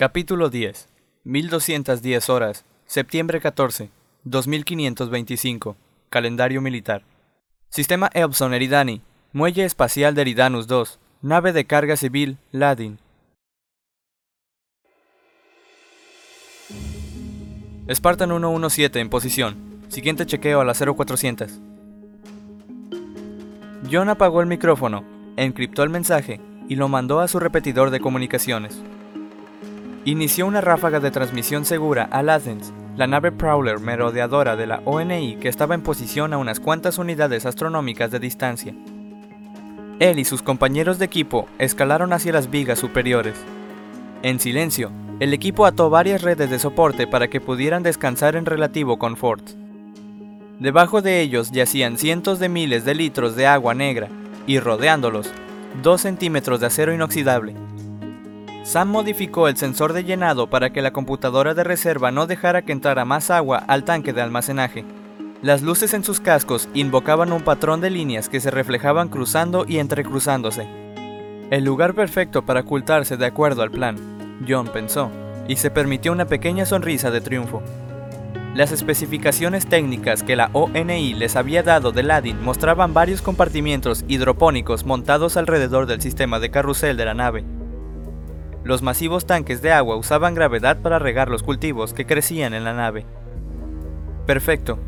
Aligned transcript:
Capítulo 0.00 0.48
10. 0.48 0.88
1210 1.24 2.30
horas. 2.30 2.64
Septiembre 2.86 3.38
14. 3.38 3.90
2525. 4.24 5.76
Calendario 6.08 6.62
militar. 6.62 7.02
Sistema 7.68 8.08
Epson 8.14 8.54
Eridani. 8.54 9.02
Muelle 9.34 9.66
espacial 9.66 10.14
de 10.14 10.22
Eridanus 10.22 10.66
2. 10.68 10.98
Nave 11.20 11.52
de 11.52 11.66
carga 11.66 11.98
civil 11.98 12.38
Ladin. 12.50 12.98
Spartan 17.92 18.30
117 18.30 19.00
en 19.00 19.10
posición. 19.10 19.82
Siguiente 19.88 20.24
chequeo 20.24 20.62
a 20.62 20.64
las 20.64 20.78
0400. 20.78 21.60
John 23.92 24.08
apagó 24.08 24.40
el 24.40 24.46
micrófono, 24.46 25.04
encriptó 25.36 25.82
el 25.82 25.90
mensaje 25.90 26.40
y 26.70 26.76
lo 26.76 26.88
mandó 26.88 27.20
a 27.20 27.28
su 27.28 27.38
repetidor 27.38 27.90
de 27.90 28.00
comunicaciones. 28.00 28.80
Inició 30.06 30.46
una 30.46 30.62
ráfaga 30.62 30.98
de 30.98 31.10
transmisión 31.10 31.66
segura 31.66 32.08
a 32.10 32.20
Athens, 32.20 32.72
la 32.96 33.06
nave 33.06 33.32
Prowler 33.32 33.80
merodeadora 33.80 34.56
de 34.56 34.66
la 34.66 34.80
ONI 34.86 35.36
que 35.36 35.48
estaba 35.48 35.74
en 35.74 35.82
posición 35.82 36.32
a 36.32 36.38
unas 36.38 36.58
cuantas 36.58 36.96
unidades 36.96 37.44
astronómicas 37.44 38.10
de 38.10 38.18
distancia. 38.18 38.74
Él 39.98 40.18
y 40.18 40.24
sus 40.24 40.40
compañeros 40.40 40.98
de 40.98 41.04
equipo 41.04 41.48
escalaron 41.58 42.14
hacia 42.14 42.32
las 42.32 42.50
vigas 42.50 42.78
superiores. 42.78 43.34
En 44.22 44.40
silencio, 44.40 44.90
el 45.20 45.34
equipo 45.34 45.66
ató 45.66 45.90
varias 45.90 46.22
redes 46.22 46.48
de 46.48 46.58
soporte 46.58 47.06
para 47.06 47.28
que 47.28 47.42
pudieran 47.42 47.82
descansar 47.82 48.36
en 48.36 48.46
relativo 48.46 48.98
confort. 48.98 49.50
Debajo 50.58 51.02
de 51.02 51.20
ellos 51.20 51.50
yacían 51.50 51.98
cientos 51.98 52.38
de 52.38 52.48
miles 52.48 52.86
de 52.86 52.94
litros 52.94 53.36
de 53.36 53.46
agua 53.46 53.74
negra 53.74 54.08
y 54.46 54.60
rodeándolos, 54.60 55.30
dos 55.82 56.00
centímetros 56.00 56.60
de 56.60 56.68
acero 56.68 56.94
inoxidable. 56.94 57.54
Sam 58.62 58.90
modificó 58.90 59.48
el 59.48 59.56
sensor 59.56 59.94
de 59.94 60.04
llenado 60.04 60.48
para 60.48 60.70
que 60.70 60.82
la 60.82 60.92
computadora 60.92 61.54
de 61.54 61.64
reserva 61.64 62.10
no 62.10 62.26
dejara 62.26 62.62
que 62.62 62.72
entrara 62.72 63.04
más 63.04 63.30
agua 63.30 63.64
al 63.66 63.84
tanque 63.84 64.12
de 64.12 64.20
almacenaje. 64.20 64.84
Las 65.42 65.62
luces 65.62 65.94
en 65.94 66.04
sus 66.04 66.20
cascos 66.20 66.68
invocaban 66.74 67.32
un 67.32 67.40
patrón 67.40 67.80
de 67.80 67.88
líneas 67.88 68.28
que 68.28 68.40
se 68.40 68.50
reflejaban 68.50 69.08
cruzando 69.08 69.64
y 69.66 69.78
entrecruzándose. 69.78 70.68
El 71.50 71.64
lugar 71.64 71.94
perfecto 71.94 72.44
para 72.44 72.60
ocultarse 72.60 73.16
de 73.16 73.24
acuerdo 73.24 73.62
al 73.62 73.70
plan, 73.70 73.96
John 74.46 74.68
pensó, 74.68 75.10
y 75.48 75.56
se 75.56 75.70
permitió 75.70 76.12
una 76.12 76.26
pequeña 76.26 76.66
sonrisa 76.66 77.10
de 77.10 77.22
triunfo. 77.22 77.62
Las 78.54 78.72
especificaciones 78.72 79.66
técnicas 79.66 80.22
que 80.22 80.36
la 80.36 80.50
ONI 80.52 81.14
les 81.14 81.36
había 81.36 81.62
dado 81.62 81.92
de 81.92 82.02
Ladin 82.02 82.42
mostraban 82.42 82.92
varios 82.92 83.22
compartimientos 83.22 84.04
hidropónicos 84.06 84.84
montados 84.84 85.38
alrededor 85.38 85.86
del 85.86 86.02
sistema 86.02 86.38
de 86.38 86.50
carrusel 86.50 86.98
de 86.98 87.04
la 87.06 87.14
nave. 87.14 87.44
Los 88.62 88.82
masivos 88.82 89.26
tanques 89.26 89.62
de 89.62 89.72
agua 89.72 89.96
usaban 89.96 90.34
gravedad 90.34 90.82
para 90.82 90.98
regar 90.98 91.30
los 91.30 91.42
cultivos 91.42 91.94
que 91.94 92.04
crecían 92.04 92.52
en 92.52 92.64
la 92.64 92.74
nave. 92.74 93.06
Perfecto. 94.26 94.78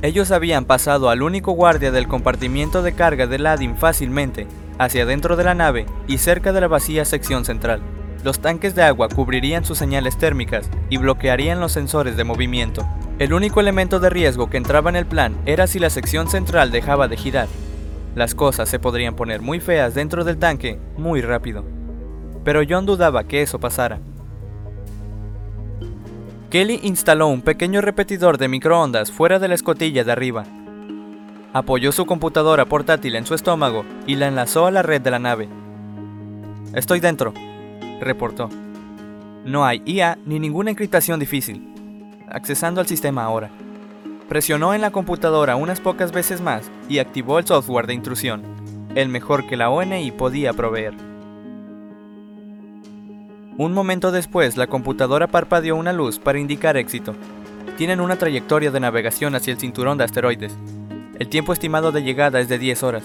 Ellos 0.00 0.30
habían 0.30 0.64
pasado 0.64 1.10
al 1.10 1.22
único 1.22 1.52
guardia 1.52 1.90
del 1.90 2.08
compartimiento 2.08 2.82
de 2.82 2.92
carga 2.94 3.26
de 3.26 3.38
Ladin 3.38 3.76
fácilmente, 3.76 4.46
hacia 4.78 5.04
dentro 5.04 5.36
de 5.36 5.44
la 5.44 5.54
nave 5.54 5.86
y 6.06 6.18
cerca 6.18 6.52
de 6.52 6.60
la 6.60 6.68
vacía 6.68 7.04
sección 7.04 7.44
central. 7.44 7.80
Los 8.24 8.40
tanques 8.40 8.74
de 8.74 8.82
agua 8.82 9.08
cubrirían 9.08 9.64
sus 9.64 9.78
señales 9.78 10.16
térmicas 10.16 10.70
y 10.88 10.96
bloquearían 10.96 11.60
los 11.60 11.72
sensores 11.72 12.16
de 12.16 12.24
movimiento. 12.24 12.86
El 13.18 13.32
único 13.32 13.60
elemento 13.60 14.00
de 14.00 14.10
riesgo 14.10 14.48
que 14.48 14.56
entraba 14.56 14.90
en 14.90 14.96
el 14.96 15.06
plan 15.06 15.36
era 15.44 15.66
si 15.66 15.78
la 15.78 15.90
sección 15.90 16.28
central 16.28 16.70
dejaba 16.70 17.08
de 17.08 17.16
girar. 17.16 17.48
Las 18.14 18.34
cosas 18.34 18.68
se 18.68 18.78
podrían 18.78 19.14
poner 19.14 19.42
muy 19.42 19.60
feas 19.60 19.94
dentro 19.94 20.24
del 20.24 20.38
tanque 20.38 20.78
muy 20.96 21.20
rápido. 21.20 21.77
Pero 22.48 22.62
John 22.66 22.86
dudaba 22.86 23.24
que 23.24 23.42
eso 23.42 23.60
pasara. 23.60 23.98
Kelly 26.48 26.80
instaló 26.82 27.26
un 27.26 27.42
pequeño 27.42 27.82
repetidor 27.82 28.38
de 28.38 28.48
microondas 28.48 29.12
fuera 29.12 29.38
de 29.38 29.48
la 29.48 29.54
escotilla 29.54 30.02
de 30.02 30.12
arriba. 30.12 30.44
Apoyó 31.52 31.92
su 31.92 32.06
computadora 32.06 32.64
portátil 32.64 33.16
en 33.16 33.26
su 33.26 33.34
estómago 33.34 33.84
y 34.06 34.14
la 34.14 34.28
enlazó 34.28 34.64
a 34.64 34.70
la 34.70 34.80
red 34.80 35.02
de 35.02 35.10
la 35.10 35.18
nave. 35.18 35.46
Estoy 36.72 37.00
dentro, 37.00 37.34
reportó. 38.00 38.48
No 39.44 39.66
hay 39.66 39.82
IA 39.84 40.16
ni 40.24 40.38
ninguna 40.38 40.70
encriptación 40.70 41.20
difícil. 41.20 41.68
Accesando 42.30 42.80
al 42.80 42.86
sistema 42.86 43.24
ahora. 43.24 43.50
Presionó 44.26 44.72
en 44.72 44.80
la 44.80 44.90
computadora 44.90 45.56
unas 45.56 45.80
pocas 45.80 46.12
veces 46.12 46.40
más 46.40 46.70
y 46.88 46.98
activó 46.98 47.38
el 47.40 47.46
software 47.46 47.86
de 47.86 47.92
intrusión, 47.92 48.42
el 48.94 49.10
mejor 49.10 49.46
que 49.46 49.58
la 49.58 49.68
ONI 49.68 50.12
podía 50.12 50.54
proveer. 50.54 51.07
Un 53.58 53.72
momento 53.72 54.12
después, 54.12 54.56
la 54.56 54.68
computadora 54.68 55.26
parpadeó 55.26 55.74
una 55.74 55.92
luz 55.92 56.20
para 56.20 56.38
indicar 56.38 56.76
éxito. 56.76 57.16
Tienen 57.76 58.00
una 58.00 58.14
trayectoria 58.14 58.70
de 58.70 58.78
navegación 58.78 59.34
hacia 59.34 59.52
el 59.52 59.58
cinturón 59.58 59.98
de 59.98 60.04
asteroides. 60.04 60.56
El 61.18 61.28
tiempo 61.28 61.52
estimado 61.52 61.90
de 61.90 62.04
llegada 62.04 62.38
es 62.38 62.48
de 62.48 62.56
10 62.56 62.84
horas. 62.84 63.02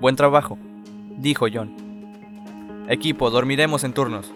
Buen 0.00 0.14
trabajo, 0.14 0.58
dijo 1.16 1.46
John. 1.52 1.74
Equipo, 2.88 3.30
dormiremos 3.30 3.82
en 3.82 3.94
turnos. 3.94 4.30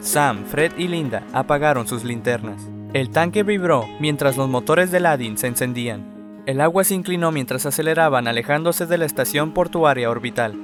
Sam, 0.00 0.46
Fred 0.46 0.72
y 0.76 0.88
Linda 0.88 1.22
apagaron 1.32 1.86
sus 1.86 2.02
linternas. 2.02 2.60
El 2.94 3.10
tanque 3.10 3.44
vibró 3.44 3.86
mientras 4.00 4.36
los 4.36 4.48
motores 4.48 4.90
de 4.90 4.98
Ladin 4.98 5.38
se 5.38 5.46
encendían. 5.46 6.42
El 6.44 6.60
agua 6.60 6.82
se 6.82 6.94
inclinó 6.94 7.30
mientras 7.30 7.66
aceleraban 7.66 8.26
alejándose 8.26 8.84
de 8.86 8.98
la 8.98 9.04
estación 9.04 9.52
portuaria 9.52 10.10
orbital. 10.10 10.56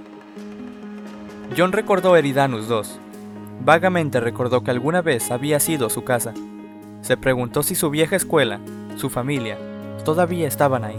John 1.57 1.71
recordó 1.71 2.17
Eridanus 2.17 2.67
2, 2.67 3.01
Vagamente 3.65 4.21
recordó 4.21 4.63
que 4.63 4.71
alguna 4.71 5.03
vez 5.03 5.31
había 5.31 5.61
sido 5.61 5.91
su 5.91 6.05
casa. 6.05 6.35
Se 7.03 7.17
preguntó 7.17 7.63
si 7.63 7.75
su 7.75 7.91
vieja 7.91 8.17
escuela, 8.17 8.61
su 8.97 9.11
familia, 9.11 9.59
todavía 10.05 10.49
estaban 10.49 10.85
ahí. 10.85 10.97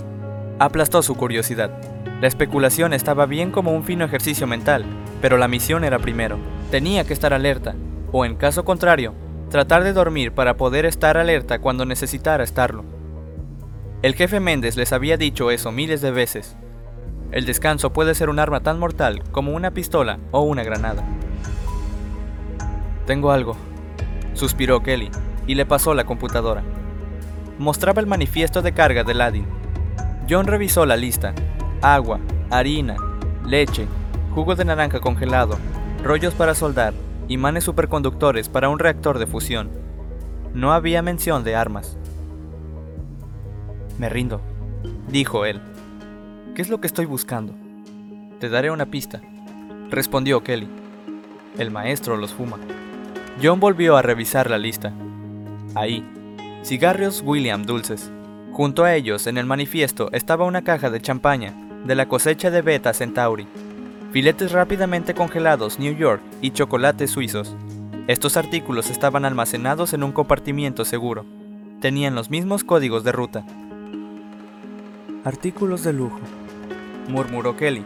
Aplastó 0.60 1.02
su 1.02 1.16
curiosidad. 1.16 1.72
La 2.22 2.28
especulación 2.28 2.94
estaba 2.94 3.26
bien 3.26 3.52
como 3.52 3.72
un 3.72 3.84
fino 3.84 4.06
ejercicio 4.06 4.46
mental, 4.46 4.86
pero 5.22 5.38
la 5.38 5.48
misión 5.48 5.84
era 5.84 6.00
primero. 6.00 6.38
Tenía 6.70 7.06
que 7.06 7.14
estar 7.14 7.34
alerta, 7.34 7.76
o 8.12 8.26
en 8.26 8.36
caso 8.36 8.66
contrario, 8.66 9.14
tratar 9.50 9.84
de 9.84 9.94
dormir 9.94 10.34
para 10.34 10.58
poder 10.58 10.86
estar 10.86 11.18
alerta 11.18 11.60
cuando 11.60 11.86
necesitara 11.86 12.44
estarlo. 12.44 12.84
El 14.02 14.16
jefe 14.16 14.40
Méndez 14.40 14.78
les 14.78 14.94
había 14.94 15.18
dicho 15.18 15.52
eso 15.52 15.72
miles 15.72 16.02
de 16.02 16.12
veces. 16.12 16.56
El 17.32 17.46
descanso 17.46 17.92
puede 17.92 18.16
ser 18.16 18.30
un 18.30 18.40
arma 18.40 18.62
tan 18.62 18.80
mortal 18.80 19.24
como 19.32 19.54
una 19.54 19.72
pistola 19.72 20.20
o 20.32 20.42
una 20.42 20.64
granada. 20.64 21.04
Tengo 23.10 23.32
algo, 23.32 23.56
suspiró 24.36 24.84
Kelly 24.84 25.10
y 25.48 25.56
le 25.56 25.66
pasó 25.66 25.96
la 25.96 26.04
computadora. 26.04 26.62
Mostraba 27.58 28.02
el 28.02 28.06
manifiesto 28.06 28.62
de 28.62 28.72
carga 28.72 29.04
de 29.04 29.16
Ladin. 29.16 29.48
John 30.30 30.46
revisó 30.46 30.86
la 30.86 30.96
lista. 30.96 31.34
Agua, 31.82 32.20
harina, 32.52 32.98
leche, 33.44 33.88
jugo 34.36 34.54
de 34.54 34.64
naranja 34.64 35.00
congelado, 35.00 35.58
rollos 36.04 36.36
para 36.36 36.54
soldar, 36.54 36.94
imanes 37.28 37.64
superconductores 37.64 38.48
para 38.48 38.70
un 38.70 38.78
reactor 38.78 39.18
de 39.18 39.26
fusión. 39.26 39.72
No 40.54 40.72
había 40.72 41.02
mención 41.02 41.44
de 41.44 41.56
armas. 41.56 41.98
Me 43.98 44.08
rindo, 44.10 44.40
dijo 45.08 45.46
él. 45.46 45.60
¿Qué 46.54 46.62
es 46.62 46.70
lo 46.70 46.80
que 46.80 46.86
estoy 46.86 47.06
buscando? 47.06 47.56
Te 48.40 48.50
daré 48.50 48.70
una 48.70 48.86
pista, 48.86 49.20
respondió 49.90 50.44
Kelly. 50.44 50.70
El 51.58 51.72
maestro 51.72 52.16
los 52.16 52.34
fuma. 52.34 52.60
John 53.42 53.60
volvió 53.60 53.96
a 53.96 54.02
revisar 54.02 54.50
la 54.50 54.58
lista. 54.58 54.94
Ahí, 55.76 56.06
cigarros 56.64 57.22
William 57.26 57.64
dulces. 57.64 58.12
Junto 58.52 58.84
a 58.84 58.96
ellos, 58.96 59.28
en 59.28 59.38
el 59.38 59.46
manifiesto, 59.46 60.10
estaba 60.12 60.46
una 60.46 60.64
caja 60.64 60.90
de 60.90 61.00
champaña, 61.00 61.54
de 61.86 61.96
la 61.96 62.08
cosecha 62.08 62.52
de 62.52 62.62
Beta 62.62 62.94
Centauri, 62.94 63.48
filetes 64.12 64.52
rápidamente 64.52 65.14
congelados 65.14 65.80
New 65.80 65.96
York 65.96 66.22
y 66.42 66.52
chocolates 66.52 67.12
suizos. 67.12 67.56
Estos 68.08 68.38
artículos 68.38 68.90
estaban 68.90 69.24
almacenados 69.24 69.94
en 69.94 70.04
un 70.04 70.12
compartimiento 70.12 70.84
seguro. 70.84 71.26
Tenían 71.80 72.16
los 72.16 72.30
mismos 72.30 72.64
códigos 72.64 73.04
de 73.04 73.12
ruta. 73.12 73.46
Artículos 75.24 75.84
de 75.84 75.94
lujo, 75.94 76.20
murmuró 77.08 77.56
Kelly. 77.56 77.86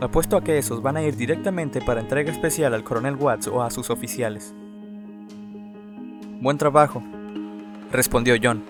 Apuesto 0.00 0.36
a 0.36 0.44
que 0.44 0.56
esos 0.56 0.80
van 0.80 0.96
a 0.96 1.02
ir 1.02 1.16
directamente 1.16 1.82
para 1.82 2.00
entrega 2.00 2.32
especial 2.32 2.72
al 2.72 2.84
coronel 2.84 3.16
Watts 3.16 3.48
o 3.48 3.62
a 3.62 3.70
sus 3.70 3.90
oficiales. 3.90 4.54
Buen 6.40 6.56
trabajo, 6.56 7.02
respondió 7.92 8.34
John. 8.42 8.62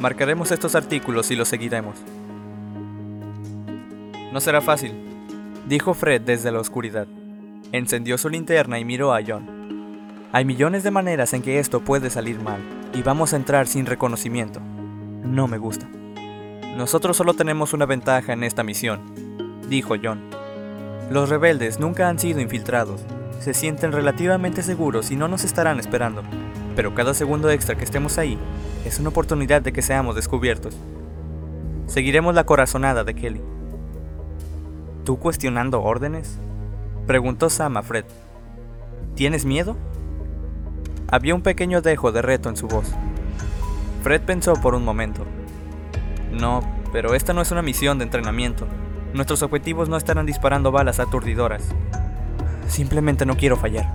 Marcaremos 0.00 0.50
estos 0.52 0.74
artículos 0.74 1.30
y 1.30 1.36
los 1.36 1.48
seguiremos. 1.48 1.98
No 4.32 4.40
será 4.40 4.62
fácil, 4.62 4.94
dijo 5.68 5.92
Fred 5.92 6.22
desde 6.22 6.50
la 6.50 6.60
oscuridad. 6.60 7.06
Encendió 7.72 8.16
su 8.16 8.30
linterna 8.30 8.78
y 8.78 8.86
miró 8.86 9.12
a 9.12 9.20
John. 9.22 9.46
Hay 10.32 10.46
millones 10.46 10.82
de 10.82 10.90
maneras 10.90 11.34
en 11.34 11.42
que 11.42 11.58
esto 11.58 11.80
puede 11.80 12.08
salir 12.08 12.40
mal, 12.40 12.62
y 12.94 13.02
vamos 13.02 13.34
a 13.34 13.36
entrar 13.36 13.66
sin 13.66 13.84
reconocimiento. 13.84 14.60
No 15.24 15.48
me 15.48 15.58
gusta. 15.58 15.86
Nosotros 16.74 17.18
solo 17.18 17.34
tenemos 17.34 17.74
una 17.74 17.84
ventaja 17.84 18.32
en 18.32 18.44
esta 18.44 18.62
misión, 18.62 19.58
dijo 19.68 19.96
John. 20.02 20.22
Los 21.10 21.28
rebeldes 21.28 21.78
nunca 21.78 22.08
han 22.08 22.18
sido 22.18 22.40
infiltrados, 22.40 23.02
se 23.40 23.52
sienten 23.52 23.92
relativamente 23.92 24.62
seguros 24.62 25.10
y 25.10 25.16
no 25.16 25.28
nos 25.28 25.44
estarán 25.44 25.78
esperando, 25.78 26.22
pero 26.74 26.94
cada 26.94 27.14
segundo 27.14 27.50
extra 27.50 27.76
que 27.76 27.84
estemos 27.84 28.18
ahí 28.18 28.38
es 28.84 28.98
una 28.98 29.10
oportunidad 29.10 29.62
de 29.62 29.72
que 29.72 29.82
seamos 29.82 30.14
descubiertos. 30.14 30.76
Seguiremos 31.86 32.34
la 32.34 32.44
corazonada 32.44 33.04
de 33.04 33.14
Kelly. 33.14 33.40
¿Tú 35.04 35.18
cuestionando 35.18 35.82
órdenes? 35.82 36.38
Preguntó 37.06 37.50
Sam 37.50 37.76
a 37.76 37.82
Fred. 37.82 38.04
¿Tienes 39.14 39.44
miedo? 39.44 39.76
Había 41.10 41.34
un 41.34 41.42
pequeño 41.42 41.82
dejo 41.82 42.12
de 42.12 42.22
reto 42.22 42.48
en 42.48 42.56
su 42.56 42.68
voz. 42.68 42.92
Fred 44.02 44.22
pensó 44.22 44.54
por 44.54 44.74
un 44.74 44.84
momento. 44.84 45.26
No, 46.32 46.62
pero 46.92 47.14
esta 47.14 47.32
no 47.32 47.42
es 47.42 47.50
una 47.50 47.62
misión 47.62 47.98
de 47.98 48.04
entrenamiento. 48.04 48.66
Nuestros 49.12 49.42
objetivos 49.42 49.88
no 49.88 49.96
estarán 49.96 50.24
disparando 50.24 50.72
balas 50.72 51.00
aturdidoras. 51.00 51.68
Simplemente 52.68 53.26
no 53.26 53.36
quiero 53.36 53.56
fallar. 53.56 53.92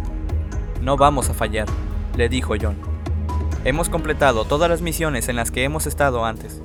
No 0.81 0.95
vamos 0.95 1.29
a 1.29 1.33
fallar, 1.33 1.67
le 2.17 2.29
dijo 2.29 2.55
John. 2.59 2.75
Hemos 3.63 3.89
completado 3.89 4.43
todas 4.43 4.69
las 4.69 4.81
misiones 4.81 5.29
en 5.29 5.35
las 5.35 5.51
que 5.51 5.63
hemos 5.63 5.85
estado 5.85 6.25
antes. 6.25 6.63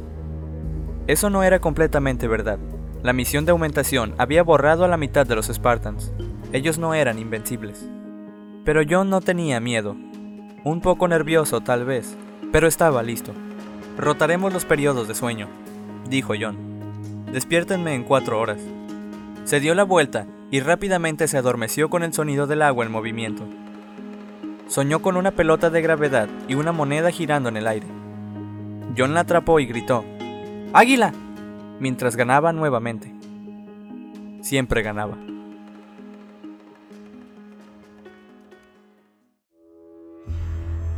Eso 1.07 1.29
no 1.29 1.43
era 1.43 1.61
completamente 1.61 2.27
verdad. 2.27 2.59
La 3.03 3.13
misión 3.13 3.45
de 3.45 3.51
aumentación 3.51 4.15
había 4.17 4.43
borrado 4.43 4.85
a 4.85 4.89
la 4.89 4.97
mitad 4.97 5.27
de 5.27 5.37
los 5.37 5.49
Spartans. 5.49 6.13
Ellos 6.53 6.79
no 6.79 6.95
eran 6.95 7.19
invencibles. 7.19 7.87
Pero 8.65 8.81
John 8.89 9.11
no 9.11 9.21
tenía 9.21 9.61
miedo. 9.61 9.95
Un 10.65 10.81
poco 10.81 11.07
nervioso 11.07 11.61
tal 11.61 11.85
vez, 11.85 12.17
pero 12.51 12.67
estaba 12.67 13.03
listo. 13.03 13.33
Rotaremos 13.99 14.53
los 14.55 14.65
periodos 14.65 15.07
de 15.07 15.15
sueño, 15.15 15.49
dijo 16.09 16.33
John. 16.41 16.57
Despiértenme 17.31 17.95
en 17.95 18.05
cuatro 18.05 18.41
horas. 18.41 18.61
Se 19.45 19.61
dio 19.61 19.75
la 19.75 19.85
vuelta 19.85 20.27
y 20.51 20.61
rápidamente 20.61 21.29
se 21.29 21.37
adormeció 21.37 21.91
con 21.91 22.05
el 22.05 22.15
sonido 22.15 22.47
del 22.47 22.63
agua 22.63 22.87
en 22.87 22.93
movimiento. 22.93 23.45
Soñó 24.73 25.03
con 25.03 25.19
una 25.19 25.33
pelota 25.33 25.69
de 25.69 25.83
gravedad 25.83 26.31
y 26.49 26.55
una 26.55 26.73
moneda 26.73 27.11
girando 27.11 27.51
en 27.51 27.59
el 27.59 27.67
aire. 27.67 27.87
John 28.97 29.13
la 29.13 29.21
atrapó 29.21 29.61
y 29.61 29.67
gritó, 29.67 30.03
¡Águila! 30.73 31.13
mientras 31.79 32.17
ganaba 32.17 32.55
nuevamente. 32.55 33.13
Siempre 34.41 34.81
ganaba. 34.81 35.19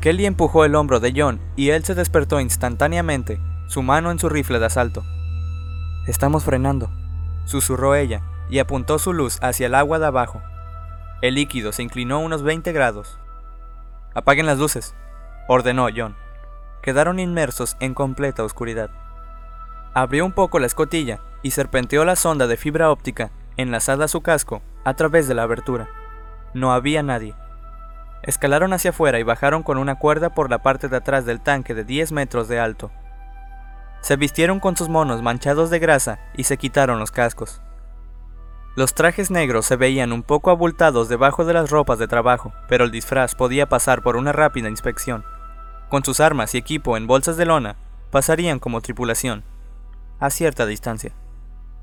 Kelly 0.01 0.27
empujó 0.27 0.65
el 0.65 0.77
hombro 0.77 1.01
de 1.01 1.13
John 1.17 1.41
y 1.57 1.71
él 1.71 1.83
se 1.83 1.97
despertó 1.97 2.39
instantáneamente, 2.39 3.41
su 3.67 3.83
mano 3.83 4.13
en 4.13 4.21
su 4.21 4.29
rifle 4.29 4.61
de 4.61 4.67
asalto. 4.67 5.03
Estamos 6.07 6.45
frenando, 6.45 6.93
susurró 7.45 7.97
ella 7.97 8.23
y 8.49 8.61
apuntó 8.61 9.01
su 9.01 9.13
luz 9.13 9.41
hacia 9.43 9.67
el 9.67 9.75
agua 9.75 9.99
de 9.99 10.07
abajo. 10.07 10.41
El 11.23 11.35
líquido 11.35 11.73
se 11.73 11.83
inclinó 11.83 12.21
unos 12.21 12.45
20 12.45 12.71
grados. 12.71 13.19
Apaguen 14.15 14.47
las 14.47 14.59
luces, 14.59 14.95
ordenó 15.49 15.89
John. 15.95 16.17
Quedaron 16.83 17.19
inmersos 17.19 17.77
en 17.81 17.95
completa 17.95 18.45
oscuridad. 18.45 18.91
Abrió 19.93 20.25
un 20.25 20.33
poco 20.33 20.59
la 20.59 20.67
escotilla 20.67 21.21
y 21.43 21.51
serpenteó 21.51 22.05
la 22.05 22.15
sonda 22.17 22.47
de 22.47 22.57
fibra 22.57 22.91
óptica 22.91 23.31
enlazada 23.57 24.05
a 24.05 24.09
su 24.09 24.21
casco 24.21 24.63
a 24.85 24.95
través 24.95 25.27
de 25.27 25.35
la 25.35 25.43
abertura. 25.43 25.89
No 26.53 26.73
había 26.73 27.03
nadie. 27.03 27.35
Escalaron 28.23 28.73
hacia 28.73 28.91
afuera 28.91 29.19
y 29.19 29.23
bajaron 29.23 29.63
con 29.63 29.79
una 29.79 29.97
cuerda 29.97 30.31
por 30.35 30.49
la 30.49 30.63
parte 30.63 30.89
de 30.89 30.97
atrás 30.97 31.27
del 31.27 31.41
tanque 31.41 31.75
de 31.75 31.85
10 31.85 32.13
metros 32.13 32.49
de 32.49 32.61
alto. 32.61 32.91
Se 34.01 34.17
vistieron 34.17 34.61
con 34.61 34.77
sus 34.77 34.89
monos 34.89 35.23
manchados 35.23 35.71
de 35.71 35.79
grasa 35.79 36.21
y 36.35 36.45
se 36.45 36.57
quitaron 36.57 36.99
los 36.99 37.11
cascos. 37.11 37.63
Los 38.77 38.95
trajes 38.95 39.31
negros 39.31 39.67
se 39.67 39.77
veían 39.77 40.13
un 40.13 40.25
poco 40.25 40.51
abultados 40.51 41.09
debajo 41.09 41.45
de 41.45 41.55
las 41.55 41.71
ropas 41.71 41.99
de 41.99 42.09
trabajo, 42.09 42.53
pero 42.69 42.85
el 42.85 42.91
disfraz 42.91 43.37
podía 43.37 43.69
pasar 43.69 44.03
por 44.03 44.17
una 44.17 44.33
rápida 44.33 44.69
inspección. 44.69 45.25
Con 45.89 46.05
sus 46.05 46.19
armas 46.19 46.55
y 46.55 46.59
equipo 46.59 46.97
en 46.97 47.07
bolsas 47.07 47.37
de 47.37 47.47
lona, 47.47 47.77
pasarían 48.11 48.59
como 48.59 48.81
tripulación 48.81 49.45
a 50.19 50.31
cierta 50.31 50.67
distancia. 50.67 51.13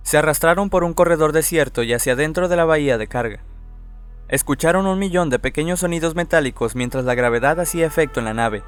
Se 0.03 0.17
arrastraron 0.17 0.69
por 0.69 0.83
un 0.83 0.93
corredor 0.93 1.31
desierto 1.31 1.83
y 1.83 1.93
hacia 1.93 2.15
dentro 2.15 2.49
de 2.49 2.55
la 2.55 2.65
bahía 2.65 2.97
de 2.97 3.07
carga. 3.07 3.39
Escucharon 4.27 4.87
un 4.87 4.97
millón 4.97 5.29
de 5.29 5.39
pequeños 5.39 5.81
sonidos 5.81 6.15
metálicos 6.15 6.75
mientras 6.75 7.05
la 7.05 7.15
gravedad 7.15 7.59
hacía 7.59 7.85
efecto 7.85 8.19
en 8.19 8.25
la 8.25 8.33
nave. 8.33 8.63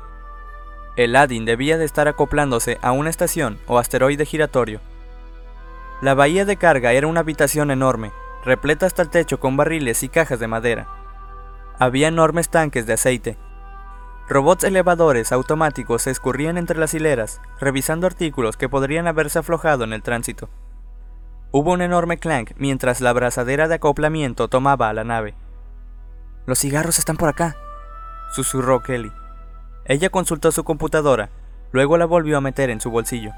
El 0.96 1.16
Adin 1.16 1.46
debía 1.46 1.78
de 1.78 1.86
estar 1.86 2.08
acoplándose 2.08 2.78
a 2.82 2.92
una 2.92 3.10
estación 3.10 3.58
o 3.68 3.80
asteroide 3.80 4.26
giratorio. 4.26 4.80
La 6.04 6.14
bahía 6.14 6.46
de 6.46 6.58
carga 6.58 6.92
era 6.92 7.08
una 7.08 7.22
habitación 7.22 7.72
enorme, 7.72 8.12
repleta 8.44 8.86
hasta 8.86 9.02
el 9.02 9.10
techo 9.10 9.40
con 9.40 9.58
barriles 9.58 10.04
y 10.04 10.10
cajas 10.10 10.38
de 10.38 10.48
madera. 10.48 10.88
Había 11.80 12.10
enormes 12.10 12.50
tanques 12.50 12.86
de 12.86 12.94
aceite, 12.94 13.38
Robots 14.30 14.64
elevadores 14.64 15.34
automáticos 15.34 16.04
se 16.04 16.12
escurrían 16.12 16.58
entre 16.58 16.78
las 16.78 16.94
hileras, 16.94 17.42
revisando 17.60 18.08
artículos 18.08 18.56
que 18.56 18.70
podrían 18.70 19.06
haberse 19.06 19.40
aflojado 19.40 19.84
en 19.84 19.92
el 19.92 20.02
tránsito. 20.02 20.50
Hubo 21.52 21.74
un 21.74 21.82
enorme 21.82 22.18
clank 22.18 22.52
mientras 22.56 23.02
la 23.02 23.10
abrazadera 23.10 23.68
de 23.68 23.76
acoplamiento 23.76 24.48
tomaba 24.48 24.90
a 24.90 24.94
la 24.94 25.04
nave. 25.04 25.36
Los 26.46 26.60
cigarros 26.60 27.00
están 27.00 27.18
por 27.18 27.30
acá, 27.30 27.58
susurró 28.32 28.82
Kelly. 28.82 29.12
Ella 29.86 30.10
consultó 30.10 30.52
su 30.52 30.64
computadora, 30.64 31.30
luego 31.72 31.98
la 31.98 32.06
volvió 32.06 32.38
a 32.38 32.42
meter 32.42 32.70
en 32.70 32.80
su 32.80 32.92
bolsillo. 32.92 33.32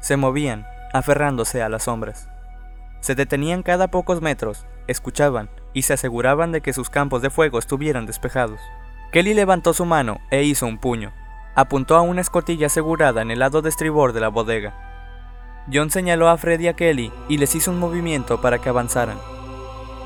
Se 0.00 0.16
movían, 0.16 0.66
aferrándose 0.94 1.60
a 1.60 1.68
las 1.68 1.82
sombras. 1.82 2.30
Se 3.00 3.14
detenían 3.14 3.62
cada 3.62 3.88
pocos 3.88 4.22
metros, 4.22 4.64
escuchaban 4.86 5.50
y 5.74 5.82
se 5.82 5.92
aseguraban 5.92 6.52
de 6.52 6.62
que 6.62 6.72
sus 6.72 6.88
campos 6.88 7.20
de 7.20 7.28
fuego 7.28 7.58
estuvieran 7.58 8.06
despejados. 8.06 8.60
Kelly 9.12 9.34
levantó 9.34 9.74
su 9.74 9.84
mano 9.84 10.20
e 10.30 10.44
hizo 10.44 10.66
un 10.66 10.78
puño. 10.78 11.12
Apuntó 11.56 11.96
a 11.96 12.00
una 12.00 12.20
escotilla 12.20 12.68
asegurada 12.68 13.22
en 13.22 13.30
el 13.30 13.40
lado 13.40 13.60
de 13.60 13.68
estribor 13.68 14.12
de 14.12 14.20
la 14.20 14.28
bodega. 14.28 14.72
John 15.72 15.90
señaló 15.90 16.28
a 16.28 16.38
Fred 16.38 16.60
y 16.60 16.68
a 16.68 16.74
Kelly 16.74 17.12
y 17.28 17.38
les 17.38 17.54
hizo 17.54 17.70
un 17.70 17.78
movimiento 17.78 18.40
para 18.40 18.58
que 18.58 18.68
avanzaran. 18.68 19.18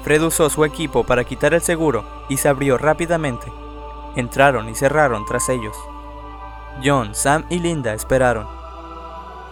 Fred 0.04 0.22
usó 0.22 0.48
su 0.48 0.64
equipo 0.64 1.04
para 1.04 1.24
quitar 1.24 1.52
el 1.52 1.60
seguro 1.60 2.04
y 2.28 2.38
se 2.38 2.48
abrió 2.48 2.78
rápidamente. 2.78 3.46
Entraron 4.16 4.68
y 4.68 4.74
cerraron 4.74 5.26
tras 5.26 5.48
ellos. 5.50 5.76
John, 6.82 7.14
Sam 7.14 7.44
y 7.50 7.58
Linda 7.58 7.92
esperaron. 7.92 8.57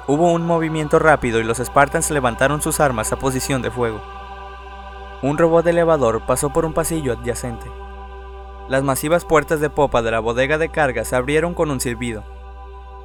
Hubo 0.09 0.33
un 0.33 0.47
movimiento 0.47 1.01
rápido 1.01 1.41
y 1.41 1.45
los 1.45 1.59
Spartans 1.59 2.13
levantaron 2.13 2.63
sus 2.63 2.79
armas 2.79 3.13
a 3.13 3.19
posición 3.19 3.61
de 3.61 3.73
fuego. 3.73 4.01
Un 5.21 5.37
robot 5.37 5.67
elevador 5.67 6.25
pasó 6.27 6.53
por 6.53 6.65
un 6.65 6.73
pasillo 6.73 7.15
adyacente. 7.15 7.67
Las 8.69 8.85
masivas 8.85 9.25
puertas 9.25 9.59
de 9.59 9.69
popa 9.69 10.03
de 10.03 10.13
la 10.13 10.21
bodega 10.21 10.59
de 10.59 10.69
carga 10.69 11.05
se 11.05 11.17
abrieron 11.17 11.55
con 11.55 11.73
un 11.73 11.81
silbido. 11.81 12.25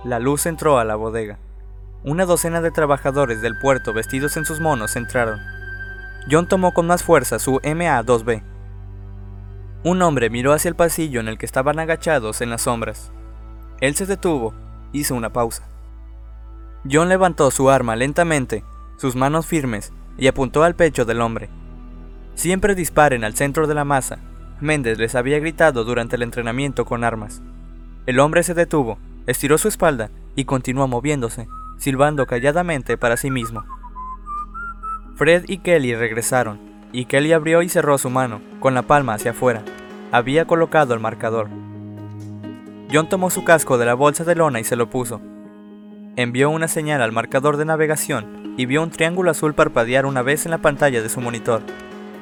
La 0.03 0.19
luz 0.19 0.45
entró 0.45 0.77
a 0.77 0.85
la 0.85 0.95
bodega. 0.95 1.39
Una 2.03 2.25
docena 2.25 2.61
de 2.61 2.69
trabajadores 2.69 3.41
del 3.41 3.57
puerto 3.57 3.93
vestidos 3.93 4.37
en 4.37 4.45
sus 4.45 4.59
monos 4.59 4.95
entraron. 4.95 5.39
John 6.29 6.47
tomó 6.47 6.71
con 6.71 6.85
más 6.85 7.01
fuerza 7.01 7.39
su 7.39 7.59
MA-2B. 7.63 8.43
Un 9.83 10.01
hombre 10.03 10.29
miró 10.29 10.53
hacia 10.53 10.69
el 10.69 10.75
pasillo 10.75 11.19
en 11.19 11.27
el 11.27 11.39
que 11.39 11.47
estaban 11.47 11.79
agachados 11.79 12.41
en 12.41 12.51
las 12.51 12.61
sombras. 12.61 13.11
Él 13.79 13.95
se 13.95 14.05
detuvo, 14.05 14.53
hizo 14.93 15.15
una 15.15 15.33
pausa. 15.33 15.70
John 16.89 17.09
levantó 17.09 17.51
su 17.51 17.69
arma 17.69 17.95
lentamente, 17.95 18.63
sus 18.97 19.15
manos 19.15 19.45
firmes, 19.45 19.93
y 20.17 20.27
apuntó 20.27 20.63
al 20.63 20.75
pecho 20.75 21.05
del 21.05 21.21
hombre. 21.21 21.49
Siempre 22.35 22.75
disparen 22.75 23.23
al 23.23 23.35
centro 23.35 23.67
de 23.67 23.75
la 23.75 23.85
masa, 23.85 24.19
Méndez 24.61 24.99
les 24.99 25.15
había 25.15 25.39
gritado 25.39 25.83
durante 25.83 26.15
el 26.15 26.23
entrenamiento 26.23 26.85
con 26.85 27.03
armas. 27.03 27.41
El 28.05 28.19
hombre 28.19 28.43
se 28.43 28.53
detuvo, 28.53 28.99
estiró 29.27 29.57
su 29.57 29.67
espalda 29.67 30.11
y 30.35 30.45
continuó 30.45 30.87
moviéndose, 30.87 31.47
silbando 31.77 32.25
calladamente 32.25 32.97
para 32.97 33.17
sí 33.17 33.31
mismo. 33.31 33.63
Fred 35.15 35.45
y 35.47 35.59
Kelly 35.59 35.95
regresaron, 35.95 36.59
y 36.91 37.05
Kelly 37.05 37.33
abrió 37.33 37.61
y 37.61 37.69
cerró 37.69 37.97
su 37.97 38.09
mano, 38.09 38.41
con 38.59 38.73
la 38.73 38.83
palma 38.83 39.13
hacia 39.13 39.31
afuera. 39.31 39.63
Había 40.11 40.45
colocado 40.45 40.93
el 40.93 40.99
marcador. 40.99 41.47
John 42.91 43.07
tomó 43.07 43.29
su 43.29 43.43
casco 43.43 43.77
de 43.77 43.85
la 43.85 43.93
bolsa 43.93 44.23
de 44.23 44.35
lona 44.35 44.59
y 44.59 44.63
se 44.63 44.75
lo 44.75 44.89
puso. 44.89 45.21
Envió 46.15 46.49
una 46.49 46.67
señal 46.67 47.01
al 47.01 47.11
marcador 47.11 47.57
de 47.57 47.65
navegación 47.65 48.55
y 48.57 48.65
vio 48.65 48.83
un 48.83 48.91
triángulo 48.91 49.31
azul 49.31 49.53
parpadear 49.53 50.05
una 50.05 50.21
vez 50.21 50.45
en 50.45 50.51
la 50.51 50.57
pantalla 50.57 51.01
de 51.01 51.09
su 51.09 51.21
monitor 51.21 51.61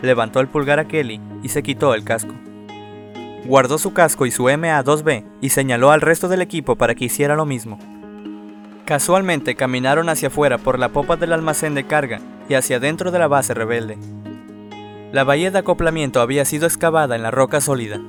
levantó 0.01 0.39
el 0.39 0.47
pulgar 0.47 0.79
a 0.79 0.87
Kelly 0.87 1.19
y 1.43 1.49
se 1.49 1.63
quitó 1.63 1.93
el 1.93 2.03
casco. 2.03 2.33
Guardó 3.45 3.77
su 3.77 3.93
casco 3.93 4.25
y 4.25 4.31
su 4.31 4.43
MA-2B 4.43 5.23
y 5.41 5.49
señaló 5.49 5.91
al 5.91 6.01
resto 6.01 6.27
del 6.27 6.41
equipo 6.41 6.75
para 6.75 6.95
que 6.95 7.05
hiciera 7.05 7.35
lo 7.35 7.45
mismo. 7.45 7.79
Casualmente 8.85 9.55
caminaron 9.55 10.09
hacia 10.09 10.27
afuera 10.27 10.57
por 10.57 10.79
la 10.79 10.89
popa 10.89 11.15
del 11.15 11.33
almacén 11.33 11.75
de 11.75 11.85
carga 11.85 12.19
y 12.47 12.55
hacia 12.55 12.79
dentro 12.79 13.11
de 13.11 13.19
la 13.19 13.27
base 13.27 13.53
rebelde. 13.53 13.97
La 15.11 15.23
bahía 15.23 15.51
de 15.51 15.59
acoplamiento 15.59 16.21
había 16.21 16.45
sido 16.45 16.67
excavada 16.67 17.15
en 17.15 17.23
la 17.23 17.31
roca 17.31 17.61
sólida. 17.61 17.99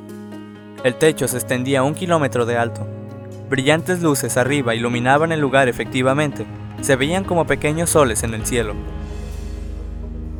El 0.85 0.95
techo 0.97 1.29
se 1.29 1.37
extendía 1.37 1.83
un 1.83 1.95
kilómetro 1.95 2.47
de 2.47 2.57
alto. 2.57 2.87
Brillantes 3.51 4.01
luces 4.01 4.37
arriba 4.37 4.77
iluminaban 4.77 5.33
el 5.33 5.41
lugar 5.41 5.67
efectivamente. 5.67 6.47
Se 6.83 6.95
veían 6.95 7.25
como 7.25 7.49
pequeños 7.49 7.91
soles 7.91 8.23
en 8.23 8.33
el 8.33 8.47
cielo. 8.47 8.75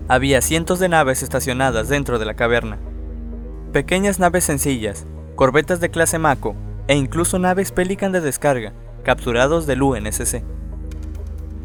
Había 0.07 0.41
cientos 0.41 0.79
de 0.79 0.89
naves 0.89 1.25
estacionadas 1.25 1.89
dentro 1.89 2.21
de 2.21 2.25
la 2.25 2.35
caverna. 2.35 2.79
Pequeñas 3.73 4.21
naves 4.21 4.45
sencillas, 4.45 5.09
corbetas 5.35 5.81
de 5.81 5.91
clase 5.91 6.21
Mako 6.21 6.55
e 6.87 6.95
incluso 6.95 7.41
naves 7.41 7.73
Pelican 7.73 8.13
de 8.13 8.21
descarga, 8.21 8.75
capturados 9.03 9.67
del 9.67 9.83
UNSC. 9.83 10.45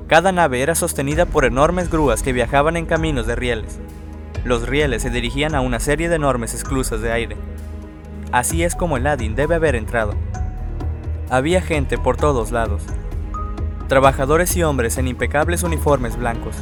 Cada 0.07 0.31
nave 0.31 0.63
era 0.63 0.73
sostenida 0.73 1.27
por 1.27 1.45
enormes 1.45 1.91
grúas 1.91 2.23
que 2.23 2.33
viajaban 2.33 2.75
en 2.75 2.87
caminos 2.87 3.27
de 3.27 3.35
rieles. 3.35 3.77
Los 4.45 4.67
rieles 4.67 5.03
se 5.03 5.11
dirigían 5.11 5.53
a 5.53 5.61
una 5.61 5.79
serie 5.79 6.09
de 6.09 6.15
enormes 6.15 6.55
esclusas 6.55 7.01
de 7.01 7.11
aire. 7.11 7.37
Así 8.31 8.63
es 8.63 8.73
como 8.73 8.97
el 8.97 9.05
Adin 9.05 9.35
debe 9.35 9.53
haber 9.53 9.75
entrado. 9.75 10.15
Había 11.29 11.60
gente 11.60 11.98
por 11.98 12.17
todos 12.17 12.51
lados. 12.51 12.84
Trabajadores 13.88 14.55
y 14.58 14.63
hombres 14.63 15.00
en 15.00 15.08
impecables 15.08 15.63
uniformes 15.63 16.17
blancos. 16.17 16.55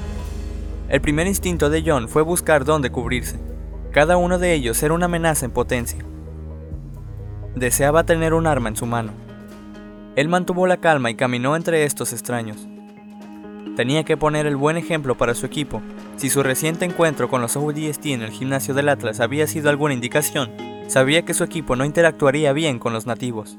El 0.88 1.01
primer 1.01 1.27
instinto 1.27 1.70
de 1.70 1.84
John 1.86 2.08
fue 2.08 2.22
buscar 2.22 2.63
dónde 2.63 2.89
cubrirse. 2.89 3.39
Cada 3.91 4.15
uno 4.15 4.39
de 4.39 4.53
ellos 4.53 4.82
era 4.82 4.93
una 4.93 5.05
amenaza 5.05 5.46
en 5.46 5.51
potencia. 5.51 6.00
Deseaba 7.55 8.05
tener 8.05 8.34
un 8.34 8.48
arma 8.48 8.70
en 8.70 8.77
su 8.77 8.86
mano. 8.86 9.12
Él 10.15 10.29
mantuvo 10.29 10.65
la 10.65 10.77
calma 10.77 11.12
y 11.12 11.15
caminó 11.15 11.58
entre 11.58 11.84
estos 11.84 12.13
extraños. 12.13 12.65
Tenía 13.75 14.05
que 14.05 14.15
poner 14.15 14.46
el 14.46 14.55
buen 14.55 14.77
ejemplo 14.77 15.17
para 15.17 15.36
su 15.36 15.46
equipo. 15.46 15.82
Si 16.15 16.29
su 16.29 16.41
reciente 16.41 16.86
encuentro 16.86 17.27
con 17.27 17.41
los 17.41 17.58
ODST 17.58 18.05
en 18.05 18.22
el 18.22 18.32
gimnasio 18.32 18.74
del 18.74 18.88
Atlas 18.88 19.20
había 19.20 19.46
sido 19.46 19.70
alguna 19.70 19.93
indicación, 19.93 20.51
sabía 20.88 21.24
que 21.25 21.34
su 21.34 21.43
equipo 21.43 21.75
no 21.75 21.84
interactuaría 21.84 22.53
bien 22.53 22.79
con 22.79 22.93
los 22.93 23.05
nativos. 23.05 23.58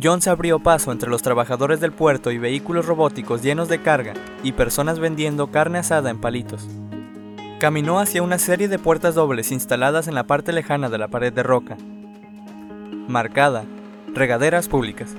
John 0.00 0.22
se 0.22 0.30
abrió 0.30 0.60
paso 0.60 0.92
entre 0.92 1.10
los 1.10 1.22
trabajadores 1.22 1.80
del 1.80 1.92
puerto 1.92 2.30
y 2.30 2.38
vehículos 2.38 2.86
robóticos 2.86 3.42
llenos 3.42 3.68
de 3.68 3.82
carga 3.82 4.14
y 4.44 4.52
personas 4.52 5.00
vendiendo 5.00 5.48
carne 5.48 5.78
asada 5.78 6.10
en 6.10 6.20
palitos. 6.20 6.68
Caminó 7.58 7.98
hacia 7.98 8.22
una 8.22 8.38
serie 8.38 8.68
de 8.68 8.78
puertas 8.78 9.16
dobles 9.16 9.50
instaladas 9.50 10.06
en 10.06 10.14
la 10.14 10.24
parte 10.24 10.52
lejana 10.52 10.88
de 10.88 10.98
la 10.98 11.08
pared 11.08 11.32
de 11.32 11.42
roca, 11.42 11.76
marcada 13.08 13.64
Regaderas 14.14 14.68
Públicas. 14.68 15.16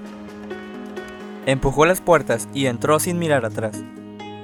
Empujó 1.45 1.85
las 1.85 1.99
puertas 1.99 2.47
y 2.53 2.67
entró 2.67 2.99
sin 2.99 3.19
mirar 3.19 3.45
atrás. 3.45 3.83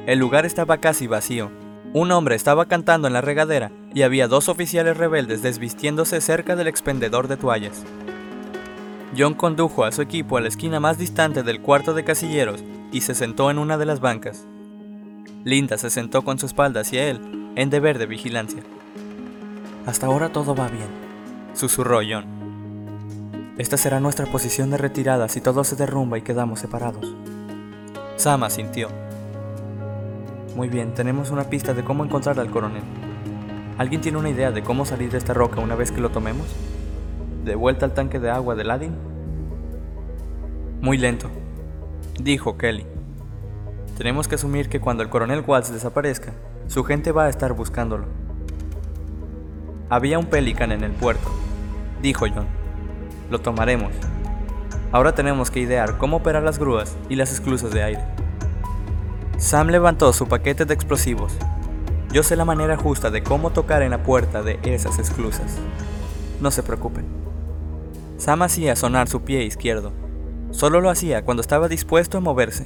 El 0.05 0.19
lugar 0.19 0.45
estaba 0.45 0.79
casi 0.79 1.07
vacío. 1.07 1.49
Un 1.93 2.11
hombre 2.11 2.35
estaba 2.35 2.65
cantando 2.65 3.07
en 3.07 3.13
la 3.13 3.21
regadera 3.21 3.71
y 3.93 4.01
había 4.01 4.27
dos 4.27 4.49
oficiales 4.49 4.97
rebeldes 4.97 5.41
desvistiéndose 5.41 6.19
cerca 6.19 6.57
del 6.57 6.67
expendedor 6.67 7.29
de 7.29 7.37
toallas. 7.37 7.83
John 9.17 9.33
condujo 9.33 9.85
a 9.85 9.91
su 9.91 10.01
equipo 10.01 10.37
a 10.37 10.41
la 10.41 10.49
esquina 10.49 10.79
más 10.79 10.97
distante 10.97 11.41
del 11.43 11.61
cuarto 11.61 11.93
de 11.93 12.03
casilleros 12.03 12.63
y 12.91 13.01
se 13.01 13.15
sentó 13.15 13.49
en 13.49 13.59
una 13.59 13.77
de 13.77 13.85
las 13.85 14.01
bancas. 14.01 14.45
Linda 15.45 15.77
se 15.77 15.89
sentó 15.89 16.23
con 16.23 16.37
su 16.37 16.45
espalda 16.45 16.81
hacia 16.81 17.09
él, 17.09 17.51
en 17.55 17.69
deber 17.69 17.97
de 17.97 18.07
vigilancia. 18.07 18.61
Hasta 19.85 20.07
ahora 20.07 20.29
todo 20.29 20.53
va 20.55 20.67
bien, 20.67 20.87
susurró 21.53 21.99
John. 22.07 22.25
Esta 23.57 23.77
será 23.77 24.01
nuestra 24.01 24.25
posición 24.25 24.69
de 24.71 24.77
retirada 24.77 25.29
si 25.29 25.39
todo 25.39 25.63
se 25.63 25.77
derrumba 25.77 26.17
y 26.17 26.21
quedamos 26.23 26.59
separados. 26.59 27.15
Sama 28.17 28.49
sintió. 28.49 28.89
Muy 30.57 30.67
bien, 30.67 30.93
tenemos 30.93 31.31
una 31.31 31.45
pista 31.45 31.73
de 31.73 31.83
cómo 31.83 32.03
encontrar 32.03 32.39
al 32.39 32.49
coronel. 32.49 32.83
¿Alguien 33.77 34.01
tiene 34.01 34.17
una 34.17 34.29
idea 34.29 34.51
de 34.51 34.63
cómo 34.63 34.85
salir 34.85 35.11
de 35.11 35.17
esta 35.17 35.33
roca 35.33 35.61
una 35.61 35.75
vez 35.75 35.91
que 35.91 36.01
lo 36.01 36.09
tomemos? 36.09 36.47
¿De 37.45 37.53
vuelta 37.53 37.85
al 37.85 37.93
tanque 37.93 38.19
de 38.19 38.31
agua 38.31 38.55
de 38.55 38.63
Ladin? 38.63 38.95
Muy 40.81 40.97
lento, 40.97 41.29
dijo 42.19 42.57
Kelly. 42.57 42.87
Tenemos 43.99 44.27
que 44.27 44.33
asumir 44.33 44.67
que 44.67 44.79
cuando 44.79 45.03
el 45.03 45.09
coronel 45.09 45.43
Waltz 45.45 45.71
desaparezca, 45.71 46.33
su 46.65 46.83
gente 46.83 47.11
va 47.11 47.25
a 47.25 47.29
estar 47.29 47.53
buscándolo. 47.53 48.07
Había 49.91 50.17
un 50.17 50.25
Pelican 50.25 50.71
en 50.71 50.83
el 50.83 50.91
puerto, 50.93 51.29
dijo 52.01 52.25
John. 52.33 52.47
Lo 53.29 53.39
tomaremos. 53.39 53.91
Ahora 54.91 55.13
tenemos 55.13 55.51
que 55.51 55.59
idear 55.59 55.99
cómo 55.99 56.17
operar 56.17 56.41
las 56.41 56.57
grúas 56.57 56.97
y 57.09 57.15
las 57.15 57.31
esclusas 57.31 57.69
de 57.69 57.83
aire. 57.83 58.03
Sam 59.37 59.67
levantó 59.67 60.11
su 60.13 60.27
paquete 60.27 60.65
de 60.65 60.73
explosivos. 60.73 61.37
Yo 62.11 62.23
sé 62.23 62.35
la 62.37 62.45
manera 62.45 62.75
justa 62.75 63.11
de 63.11 63.21
cómo 63.21 63.51
tocar 63.51 63.83
en 63.83 63.91
la 63.91 64.01
puerta 64.01 64.41
de 64.41 64.57
esas 64.63 64.97
esclusas. 64.97 65.59
No 66.41 66.49
se 66.49 66.63
preocupen. 66.63 67.25
Sam 68.17 68.41
hacía 68.43 68.75
sonar 68.75 69.07
su 69.07 69.21
pie 69.21 69.43
izquierdo. 69.43 69.91
Solo 70.51 70.79
lo 70.79 70.89
hacía 70.89 71.23
cuando 71.25 71.41
estaba 71.41 71.67
dispuesto 71.67 72.17
a 72.17 72.21
moverse. 72.21 72.65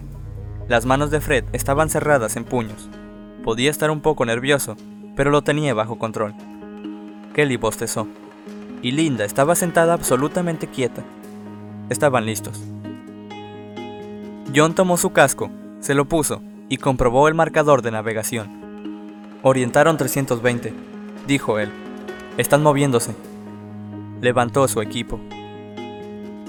Las 0.67 0.85
manos 0.85 1.09
de 1.09 1.21
Fred 1.21 1.45
estaban 1.53 1.89
cerradas 1.89 2.35
en 2.35 2.45
puños. 2.45 2.89
Podía 3.43 3.71
estar 3.71 3.89
un 3.89 4.01
poco 4.01 4.25
nervioso, 4.25 4.77
pero 5.15 5.31
lo 5.31 5.41
tenía 5.41 5.73
bajo 5.73 5.97
control. 5.97 6.35
Kelly 7.33 7.57
bostezó 7.57 8.07
y 8.81 8.91
Linda 8.91 9.25
estaba 9.25 9.55
sentada 9.55 9.93
absolutamente 9.93 10.67
quieta. 10.67 11.03
Estaban 11.89 12.25
listos. 12.25 12.61
John 14.55 14.73
tomó 14.75 14.97
su 14.97 15.11
casco, 15.11 15.49
se 15.79 15.93
lo 15.93 16.05
puso 16.05 16.41
y 16.69 16.77
comprobó 16.77 17.27
el 17.27 17.33
marcador 17.33 17.81
de 17.81 17.91
navegación. 17.91 18.49
Orientaron 19.41 19.97
320, 19.97 20.73
dijo 21.27 21.59
él. 21.59 21.71
Están 22.37 22.61
moviéndose. 22.61 23.15
Levantó 24.21 24.67
su 24.67 24.81
equipo. 24.81 25.19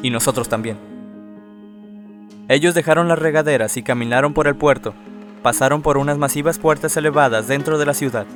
Y 0.03 0.11
nosotros 0.11 0.49
también. 0.49 0.77
Ellos 2.49 2.75
dejaron 2.75 3.07
las 3.07 3.19
regaderas 3.19 3.77
y 3.77 3.83
caminaron 3.83 4.35
por 4.35 4.49
el 4.49 4.57
puerto. 4.57 4.93
Pasaron 5.43 5.83
por 5.83 5.97
unas 5.97 6.19
masivas 6.19 6.59
puertas 6.59 6.97
elevadas 6.97 7.47
dentro 7.47 7.79
de 7.79 7.87
la 7.87 7.95
ciudad. 7.95 8.27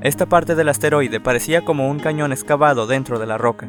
Esta 0.00 0.24
parte 0.24 0.54
del 0.54 0.70
asteroide 0.70 1.20
parecía 1.20 1.62
como 1.62 1.90
un 1.90 1.98
cañón 1.98 2.32
excavado 2.32 2.86
dentro 2.86 3.18
de 3.18 3.26
la 3.26 3.36
roca. 3.36 3.68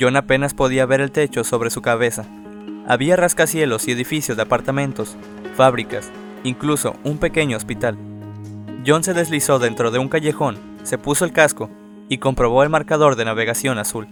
John 0.00 0.16
apenas 0.16 0.54
podía 0.54 0.86
ver 0.86 1.02
el 1.02 1.10
techo 1.10 1.44
sobre 1.44 1.68
su 1.68 1.82
cabeza. 1.82 2.24
Había 2.86 3.16
rascacielos 3.16 3.86
y 3.86 3.92
edificios 3.92 4.36
de 4.36 4.44
apartamentos, 4.44 5.16
fábricas, 5.56 6.10
incluso 6.42 6.96
un 7.04 7.18
pequeño 7.18 7.58
hospital. 7.58 7.98
John 8.86 9.04
se 9.04 9.12
deslizó 9.12 9.58
dentro 9.58 9.90
de 9.90 9.98
un 9.98 10.08
callejón, 10.08 10.56
se 10.84 10.96
puso 10.96 11.26
el 11.26 11.32
casco 11.32 11.68
y 12.10 12.18
comprobó 12.18 12.64
el 12.64 12.68
marcador 12.68 13.14
de 13.14 13.24
navegación 13.24 13.78
azul. 13.78 14.08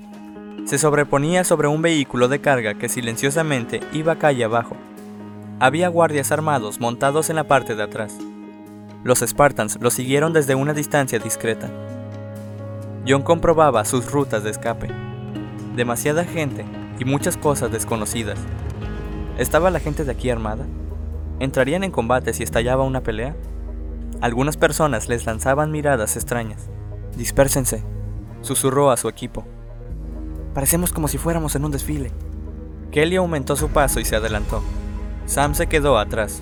Se 0.65 0.79
sobreponía 0.79 1.43
sobre 1.43 1.67
un 1.67 1.83
vehículo 1.83 2.29
de 2.29 2.41
carga 2.41 2.75
que 2.75 2.89
silenciosamente 2.89 3.81
iba 3.93 4.17
calle 4.17 4.45
abajo. 4.45 4.77
Había 5.59 5.89
guardias 5.89 6.31
armados 6.31 6.79
montados 6.79 7.29
en 7.29 7.37
la 7.37 7.49
parte 7.49 7.75
de 7.75 7.83
atrás. 7.83 8.17
Los 9.03 9.19
Spartans 9.19 9.79
lo 9.81 9.91
siguieron 9.91 10.33
desde 10.33 10.55
una 10.55 10.75
distancia 10.75 11.19
discreta. 11.19 11.69
John 13.07 13.23
comprobaba 13.23 13.85
sus 13.85 14.09
rutas 14.13 14.45
de 14.45 14.51
escape. 14.51 14.89
Demasiada 15.75 16.25
gente 16.25 16.65
y 17.01 17.05
muchas 17.05 17.37
cosas 17.37 17.73
desconocidas. 17.73 18.39
¿Estaba 19.39 19.73
la 19.73 19.81
gente 19.81 20.05
de 20.05 20.13
aquí 20.13 20.31
armada? 20.31 20.67
¿Entrarían 21.41 21.83
en 21.83 21.91
combate 21.91 22.33
si 22.33 22.45
estallaba 22.45 22.85
una 22.85 23.03
pelea? 23.03 23.35
Algunas 24.21 24.57
personas 24.57 25.09
les 25.09 25.27
lanzaban 25.27 25.73
miradas 25.73 26.15
extrañas. 26.17 26.71
Dispérsense, 27.19 27.83
susurró 28.41 28.91
a 28.91 28.97
su 28.97 29.09
equipo. 29.11 29.45
Parecemos 30.55 30.93
como 30.93 31.09
si 31.09 31.19
fuéramos 31.19 31.55
en 31.55 31.67
un 31.67 31.71
desfile. 31.71 32.13
Kelly 32.91 33.17
aumentó 33.17 33.57
su 33.57 33.69
paso 33.69 34.01
y 34.01 34.07
se 34.07 34.17
adelantó. 34.17 34.63
Sam 35.27 35.55
se 35.55 35.67
quedó 35.67 35.99
atrás, 35.99 36.41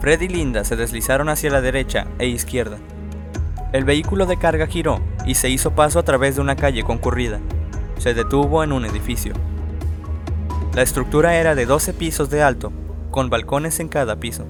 Fred 0.00 0.20
y 0.20 0.28
Linda 0.28 0.62
se 0.64 0.76
deslizaron 0.76 1.28
hacia 1.28 1.50
la 1.50 1.60
derecha 1.60 2.06
e 2.18 2.28
izquierda. 2.28 2.78
El 3.72 3.84
vehículo 3.84 4.26
de 4.26 4.36
carga 4.36 4.66
giró 4.66 5.00
y 5.24 5.34
se 5.34 5.48
hizo 5.48 5.72
paso 5.72 5.98
a 5.98 6.04
través 6.04 6.36
de 6.36 6.42
una 6.42 6.54
calle 6.54 6.84
concurrida. 6.84 7.40
Se 7.98 8.14
detuvo 8.14 8.62
en 8.62 8.72
un 8.72 8.84
edificio. 8.84 9.32
La 10.74 10.82
estructura 10.82 11.36
era 11.36 11.54
de 11.54 11.66
12 11.66 11.94
pisos 11.94 12.30
de 12.30 12.42
alto, 12.42 12.72
con 13.10 13.30
balcones 13.30 13.80
en 13.80 13.88
cada 13.88 14.20
piso. 14.20 14.44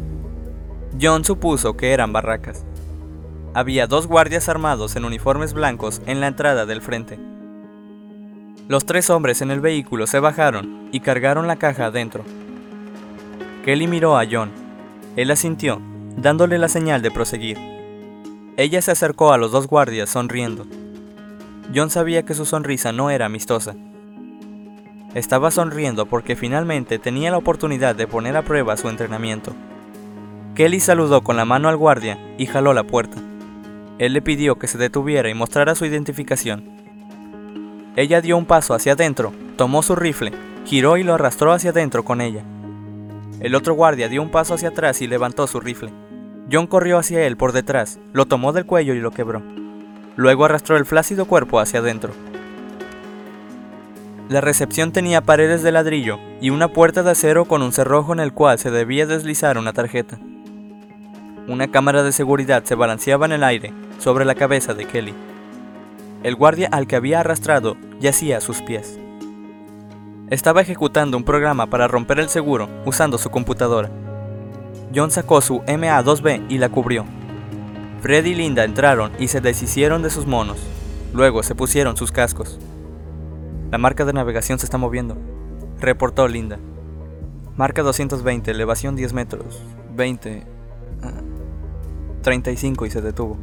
John 1.00 1.24
supuso 1.24 1.76
que 1.76 1.92
eran 1.92 2.12
barracas. 2.12 2.64
Había 3.56 3.86
dos 3.86 4.06
guardias 4.06 4.50
armados 4.50 4.96
en 4.96 5.06
uniformes 5.06 5.54
blancos 5.54 6.02
en 6.04 6.20
la 6.20 6.26
entrada 6.26 6.66
del 6.66 6.82
frente. 6.82 7.18
Los 8.68 8.84
tres 8.84 9.08
hombres 9.08 9.40
en 9.40 9.50
el 9.50 9.60
vehículo 9.60 10.06
se 10.06 10.20
bajaron 10.20 10.90
y 10.92 11.00
cargaron 11.00 11.46
la 11.46 11.56
caja 11.56 11.86
adentro. 11.86 12.22
Kelly 13.64 13.86
miró 13.86 14.18
a 14.18 14.26
John 14.30 14.66
él 15.16 15.30
asintió, 15.30 15.80
dándole 16.18 16.58
la 16.58 16.68
señal 16.68 17.00
de 17.00 17.10
proseguir. 17.10 17.56
Ella 18.58 18.82
se 18.82 18.90
acercó 18.90 19.32
a 19.32 19.38
los 19.38 19.50
dos 19.50 19.66
guardias 19.66 20.10
sonriendo. 20.10 20.66
John 21.74 21.88
sabía 21.88 22.22
que 22.26 22.34
su 22.34 22.44
sonrisa 22.44 22.92
no 22.92 23.08
era 23.08 23.24
amistosa. 23.24 23.74
Estaba 25.14 25.50
sonriendo 25.50 26.04
porque 26.04 26.36
finalmente 26.36 26.98
tenía 26.98 27.30
la 27.30 27.38
oportunidad 27.38 27.96
de 27.96 28.06
poner 28.06 28.36
a 28.36 28.42
prueba 28.42 28.76
su 28.76 28.90
entrenamiento. 28.90 29.54
Kelly 30.54 30.80
saludó 30.80 31.22
con 31.22 31.38
la 31.38 31.46
mano 31.46 31.70
al 31.70 31.78
guardia 31.78 32.18
y 32.36 32.44
jaló 32.44 32.74
la 32.74 32.84
puerta. 32.84 33.16
Él 33.98 34.12
le 34.12 34.20
pidió 34.20 34.56
que 34.56 34.66
se 34.66 34.78
detuviera 34.78 35.30
y 35.30 35.34
mostrara 35.34 35.74
su 35.74 35.86
identificación. 35.86 36.64
Ella 37.96 38.20
dio 38.20 38.36
un 38.36 38.44
paso 38.44 38.74
hacia 38.74 38.92
adentro, 38.92 39.32
tomó 39.56 39.82
su 39.82 39.96
rifle, 39.96 40.32
giró 40.66 40.98
y 40.98 41.02
lo 41.02 41.14
arrastró 41.14 41.52
hacia 41.52 41.70
adentro 41.70 42.04
con 42.04 42.20
ella. 42.20 42.42
El 43.40 43.54
otro 43.54 43.74
guardia 43.74 44.08
dio 44.08 44.20
un 44.20 44.30
paso 44.30 44.54
hacia 44.54 44.68
atrás 44.68 45.00
y 45.00 45.06
levantó 45.06 45.46
su 45.46 45.60
rifle. 45.60 45.90
John 46.52 46.66
corrió 46.66 46.98
hacia 46.98 47.26
él 47.26 47.36
por 47.36 47.52
detrás, 47.52 47.98
lo 48.12 48.26
tomó 48.26 48.52
del 48.52 48.66
cuello 48.66 48.94
y 48.94 49.00
lo 49.00 49.12
quebró. 49.12 49.42
Luego 50.16 50.44
arrastró 50.44 50.76
el 50.76 50.84
flácido 50.84 51.24
cuerpo 51.24 51.58
hacia 51.58 51.80
adentro. 51.80 52.12
La 54.28 54.40
recepción 54.40 54.92
tenía 54.92 55.22
paredes 55.22 55.62
de 55.62 55.72
ladrillo 55.72 56.18
y 56.40 56.50
una 56.50 56.68
puerta 56.68 57.02
de 57.02 57.12
acero 57.12 57.44
con 57.44 57.62
un 57.62 57.72
cerrojo 57.72 58.12
en 58.12 58.20
el 58.20 58.32
cual 58.32 58.58
se 58.58 58.70
debía 58.70 59.06
deslizar 59.06 59.56
una 59.56 59.72
tarjeta. 59.72 60.18
Una 61.48 61.68
cámara 61.70 62.02
de 62.02 62.10
seguridad 62.10 62.64
se 62.64 62.74
balanceaba 62.74 63.26
en 63.26 63.32
el 63.32 63.44
aire 63.44 63.72
sobre 63.98 64.24
la 64.24 64.34
cabeza 64.34 64.74
de 64.74 64.84
Kelly. 64.84 65.14
El 66.24 66.34
guardia 66.34 66.68
al 66.72 66.88
que 66.88 66.96
había 66.96 67.20
arrastrado 67.20 67.76
yacía 68.00 68.38
a 68.38 68.40
sus 68.40 68.62
pies. 68.62 68.98
Estaba 70.28 70.60
ejecutando 70.60 71.16
un 71.16 71.22
programa 71.22 71.66
para 71.66 71.86
romper 71.86 72.18
el 72.18 72.28
seguro 72.28 72.68
usando 72.84 73.16
su 73.16 73.30
computadora. 73.30 73.90
John 74.92 75.12
sacó 75.12 75.40
su 75.40 75.60
MA2B 75.60 76.46
y 76.48 76.58
la 76.58 76.68
cubrió. 76.68 77.04
Fred 78.00 78.24
y 78.24 78.34
Linda 78.34 78.64
entraron 78.64 79.12
y 79.20 79.28
se 79.28 79.40
deshicieron 79.40 80.02
de 80.02 80.10
sus 80.10 80.26
monos. 80.26 80.58
Luego 81.14 81.44
se 81.44 81.54
pusieron 81.54 81.96
sus 81.96 82.10
cascos. 82.10 82.58
La 83.70 83.78
marca 83.78 84.04
de 84.04 84.12
navegación 84.12 84.58
se 84.58 84.66
está 84.66 84.78
moviendo, 84.78 85.16
reportó 85.78 86.26
Linda. 86.26 86.58
Marca 87.56 87.82
220, 87.82 88.50
elevación 88.50 88.96
10 88.96 89.12
metros. 89.12 89.62
20. 89.94 90.56
35 92.26 92.84
ah, 92.84 92.88
y 92.88 92.90
se 92.90 93.00
detuvo. 93.00 93.36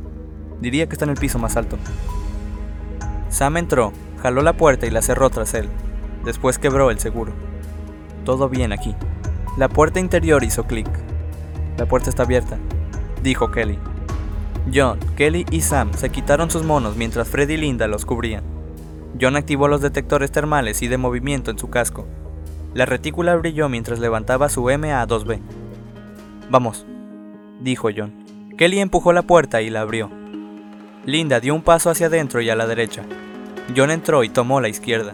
Diría 0.59 0.87
que 0.87 0.93
está 0.93 1.05
en 1.05 1.11
el 1.11 1.17
piso 1.17 1.39
más 1.39 1.55
alto. 1.55 1.77
Sam 3.29 3.55
entró, 3.55 3.93
jaló 4.21 4.41
la 4.41 4.57
puerta 4.57 4.85
y 4.85 4.91
la 4.91 5.01
cerró 5.01 5.29
tras 5.29 5.53
él. 5.53 5.69
Después 6.25 6.59
quebró 6.59 6.91
el 6.91 6.99
seguro. 6.99 7.31
Todo 8.25 8.49
bien 8.49 8.73
aquí. 8.73 8.93
La 9.57 9.69
puerta 9.69 10.01
interior 10.01 10.43
hizo 10.43 10.65
clic. 10.65 10.89
La 11.77 11.85
puerta 11.85 12.09
está 12.09 12.23
abierta, 12.23 12.57
dijo 13.23 13.51
Kelly. 13.51 13.79
John, 14.73 14.99
Kelly 15.15 15.45
y 15.49 15.61
Sam 15.61 15.93
se 15.93 16.09
quitaron 16.09 16.51
sus 16.51 16.63
monos 16.63 16.97
mientras 16.97 17.29
Fred 17.29 17.49
y 17.49 17.57
Linda 17.57 17.87
los 17.87 18.05
cubrían. 18.05 18.43
John 19.19 19.37
activó 19.37 19.69
los 19.69 19.79
detectores 19.81 20.31
termales 20.31 20.81
y 20.81 20.89
de 20.89 20.97
movimiento 20.97 21.51
en 21.51 21.57
su 21.57 21.69
casco. 21.69 22.05
La 22.73 22.85
retícula 22.85 23.33
brilló 23.37 23.69
mientras 23.69 23.99
levantaba 23.99 24.49
su 24.49 24.63
MA2B. 24.63 25.39
Vamos, 26.49 26.85
dijo 27.61 27.89
John. 27.95 28.32
Kelly 28.63 28.79
empujó 28.79 29.11
la 29.11 29.23
puerta 29.23 29.61
y 29.61 29.69
la 29.69 29.81
abrió. 29.81 30.09
Linda 31.05 31.41
dio 31.41 31.53
un 31.53 31.63
paso 31.63 31.89
hacia 31.89 32.07
adentro 32.07 32.39
y 32.39 32.49
a 32.49 32.55
la 32.55 32.65
derecha. 32.65 33.03
John 33.75 33.91
entró 33.91 34.23
y 34.23 34.29
tomó 34.29 34.61
la 34.61 34.69
izquierda. 34.69 35.13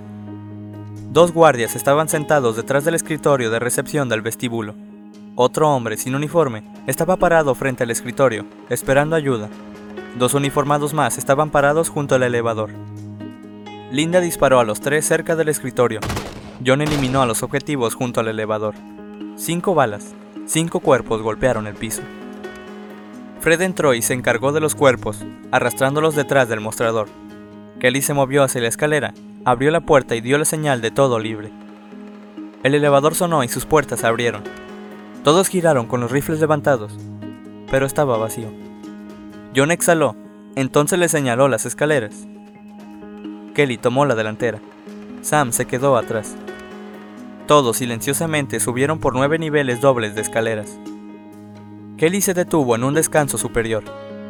Dos 1.11 1.31
guardias 1.31 1.75
estaban 1.75 2.09
sentados 2.09 2.55
detrás 2.57 2.85
del 2.85 2.93
escritorio 2.93 3.49
de 3.49 3.57
recepción 3.57 4.07
del 4.07 4.21
vestíbulo. 4.21 4.75
Otro 5.33 5.67
hombre 5.67 5.97
sin 5.97 6.13
uniforme 6.13 6.61
estaba 6.85 7.17
parado 7.17 7.55
frente 7.55 7.85
al 7.85 7.89
escritorio, 7.89 8.45
esperando 8.69 9.15
ayuda. 9.15 9.49
Dos 10.19 10.35
uniformados 10.35 10.93
más 10.93 11.17
estaban 11.17 11.49
parados 11.49 11.89
junto 11.89 12.13
al 12.13 12.21
elevador. 12.21 12.69
Linda 13.91 14.21
disparó 14.21 14.59
a 14.59 14.63
los 14.63 14.79
tres 14.79 15.07
cerca 15.07 15.35
del 15.35 15.49
escritorio. 15.49 16.01
John 16.63 16.83
eliminó 16.83 17.23
a 17.23 17.25
los 17.25 17.41
objetivos 17.41 17.95
junto 17.95 18.19
al 18.19 18.27
elevador. 18.27 18.75
Cinco 19.37 19.73
balas, 19.73 20.13
cinco 20.45 20.81
cuerpos 20.81 21.23
golpearon 21.23 21.65
el 21.65 21.73
piso. 21.73 22.03
Fred 23.39 23.61
entró 23.61 23.93
y 23.93 24.01
se 24.01 24.13
encargó 24.13 24.51
de 24.51 24.59
los 24.59 24.75
cuerpos, 24.75 25.25
arrastrándolos 25.51 26.15
detrás 26.15 26.49
del 26.49 26.59
mostrador. 26.59 27.07
Kelly 27.79 28.01
se 28.01 28.13
movió 28.13 28.43
hacia 28.43 28.59
la 28.61 28.67
escalera, 28.67 29.13
abrió 29.45 29.71
la 29.71 29.79
puerta 29.79 30.15
y 30.15 30.21
dio 30.21 30.37
la 30.37 30.45
señal 30.45 30.81
de 30.81 30.91
todo 30.91 31.19
libre. 31.19 31.49
El 32.63 32.75
elevador 32.75 33.15
sonó 33.15 33.43
y 33.45 33.47
sus 33.47 33.65
puertas 33.65 34.01
se 34.01 34.07
abrieron. 34.07 34.43
Todos 35.23 35.47
giraron 35.47 35.87
con 35.87 36.01
los 36.01 36.11
rifles 36.11 36.41
levantados, 36.41 36.97
pero 37.71 37.85
estaba 37.85 38.17
vacío. 38.17 38.51
John 39.55 39.71
exhaló, 39.71 40.17
entonces 40.55 40.99
le 40.99 41.07
señaló 41.07 41.47
las 41.47 41.65
escaleras. 41.65 42.27
Kelly 43.55 43.77
tomó 43.77 44.05
la 44.05 44.15
delantera. 44.15 44.59
Sam 45.21 45.53
se 45.53 45.65
quedó 45.65 45.95
atrás. 45.95 46.35
Todos 47.47 47.77
silenciosamente 47.77 48.59
subieron 48.59 48.99
por 48.99 49.15
nueve 49.15 49.39
niveles 49.39 49.79
dobles 49.79 50.15
de 50.15 50.21
escaleras. 50.21 50.77
Kelly 51.99 52.21
se 52.21 52.33
detuvo 52.33 52.77
en 52.77 52.85
un 52.85 52.93
descanso 52.93 53.37
superior. 53.37 53.83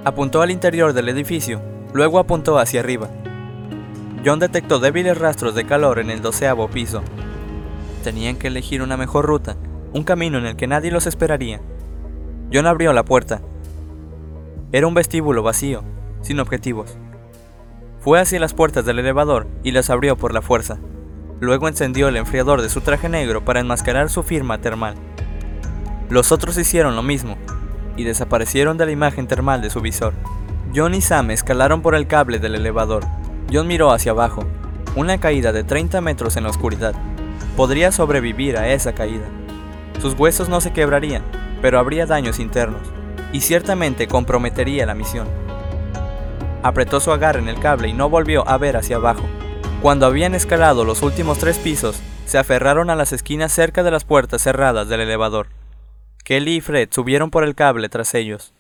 Apuntó 0.03 0.41
al 0.41 0.49
interior 0.49 0.93
del 0.93 1.08
edificio, 1.08 1.62
luego 1.93 2.17
apuntó 2.17 2.58
hacia 2.58 2.79
arriba. 2.79 3.10
John 4.25 4.39
detectó 4.39 4.79
débiles 4.79 5.19
rastros 5.19 5.53
de 5.53 5.67
calor 5.67 5.99
en 5.99 6.10
el 6.10 6.23
doceavo 6.23 6.67
piso. 6.67 7.03
Tenían 8.03 8.38
que 8.38 8.47
elegir 8.47 8.82
una 8.82 8.97
mejor 8.97 9.27
ruta, 9.27 9.55
un 9.93 10.03
camino 10.03 10.39
en 10.39 10.47
el 10.47 10.55
que 10.55 10.65
nadie 10.65 10.89
los 10.89 11.05
esperaría. 11.05 11.62
John 12.51 12.65
abrió 12.65 12.91
la 12.91 13.05
puerta. 13.05 13.39
Era 14.71 14.88
un 14.88 14.95
vestíbulo 14.95 15.43
vacío, 15.43 15.84
sin 16.21 16.39
objetivos. 16.39 16.97
Fue 17.99 18.19
hacia 18.19 18.39
las 18.39 18.55
puertas 18.55 18.84
del 18.84 18.97
elevador 18.97 19.45
y 19.63 19.73
las 19.73 19.91
abrió 19.91 20.17
por 20.17 20.34
la 20.34 20.41
fuerza. 20.41 20.79
Luego 21.39 21.67
encendió 21.67 22.08
el 22.08 22.17
enfriador 22.17 22.63
de 22.63 22.69
su 22.69 22.82
traje 22.82 23.10
negro 23.10 23.45
para 23.45 23.60
enmascarar 23.60 24.10
su 24.10 24.23
firma 24.23 24.60
termal. 24.60 24.95
Los 26.10 26.32
otros 26.32 26.58
hicieron 26.58 26.95
lo 26.95 27.03
mismo, 27.03 27.38
y 27.99 28.05
desaparecieron 28.05 28.77
de 28.77 28.85
la 28.85 28.93
imagen 28.93 29.27
termal 29.27 29.62
de 29.62 29.69
su 29.69 29.81
visor. 29.81 30.13
John 30.73 30.95
y 30.95 31.01
Sam 31.01 31.31
escalaron 31.31 31.81
por 31.81 31.95
el 31.95 32.07
cable 32.07 32.39
del 32.39 32.55
elevador. 32.55 33.03
John 33.51 33.67
miró 33.67 33.91
hacia 33.91 34.13
abajo, 34.13 34.45
una 34.95 35.19
caída 35.19 35.51
de 35.51 35.65
30 35.65 35.99
metros 35.99 36.38
en 36.38 36.43
la 36.43 36.49
oscuridad. 36.49 36.95
Podría 37.57 37.91
sobrevivir 37.91 38.55
a 38.55 38.69
esa 38.69 38.93
caída. 38.93 39.25
Sus 40.01 40.17
huesos 40.17 40.47
no 40.47 40.62
se 40.62 40.71
quebrarían, 40.71 41.23
pero 41.62 41.77
habría 41.77 42.05
daños 42.05 42.39
internos, 42.39 42.81
y 43.33 43.41
ciertamente 43.41 44.07
comprometería 44.07 44.85
la 44.85 44.95
misión. 44.95 45.27
Apretó 46.63 47.01
su 47.01 47.12
agarre 47.12 47.39
en 47.39 47.49
el 47.49 47.59
cable 47.59 47.89
y 47.89 47.93
no 47.93 48.09
volvió 48.09 48.47
a 48.47 48.57
ver 48.57 48.77
hacia 48.77 48.95
abajo. 48.95 49.23
Cuando 49.81 50.05
habían 50.05 50.35
escalado 50.35 50.85
los 50.85 51.01
últimos 51.01 51.38
tres 51.38 51.57
pisos, 51.57 51.99
se 52.25 52.38
aferraron 52.38 52.89
a 52.89 52.95
las 52.95 53.12
esquinas 53.12 53.51
cerca 53.51 53.83
de 53.83 53.91
las 53.91 54.05
puertas 54.05 54.41
cerradas 54.41 54.88
del 54.88 55.01
elevador. 55.01 55.47
Kelly 56.29 56.57
y 56.57 56.61
Fred 56.61 56.89
subieron 56.91 57.31
por 57.31 57.43
el 57.43 57.55
cable 57.55 57.89
tras 57.89 58.13
ellos. 58.13 58.53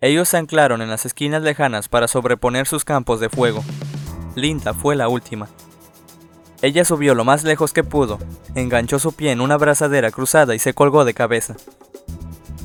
Ellos 0.00 0.28
se 0.28 0.36
anclaron 0.36 0.82
en 0.82 0.88
las 0.88 1.04
esquinas 1.04 1.42
lejanas 1.42 1.88
para 1.88 2.06
sobreponer 2.06 2.68
sus 2.68 2.84
campos 2.84 3.18
de 3.18 3.28
fuego. 3.28 3.64
Linda 4.36 4.72
fue 4.72 4.94
la 4.94 5.08
última. 5.08 5.48
Ella 6.62 6.84
subió 6.84 7.16
lo 7.16 7.24
más 7.24 7.42
lejos 7.42 7.72
que 7.72 7.82
pudo, 7.82 8.20
enganchó 8.54 9.00
su 9.00 9.14
pie 9.14 9.32
en 9.32 9.40
una 9.40 9.56
brazadera 9.56 10.12
cruzada 10.12 10.54
y 10.54 10.60
se 10.60 10.74
colgó 10.74 11.04
de 11.04 11.12
cabeza. 11.12 11.56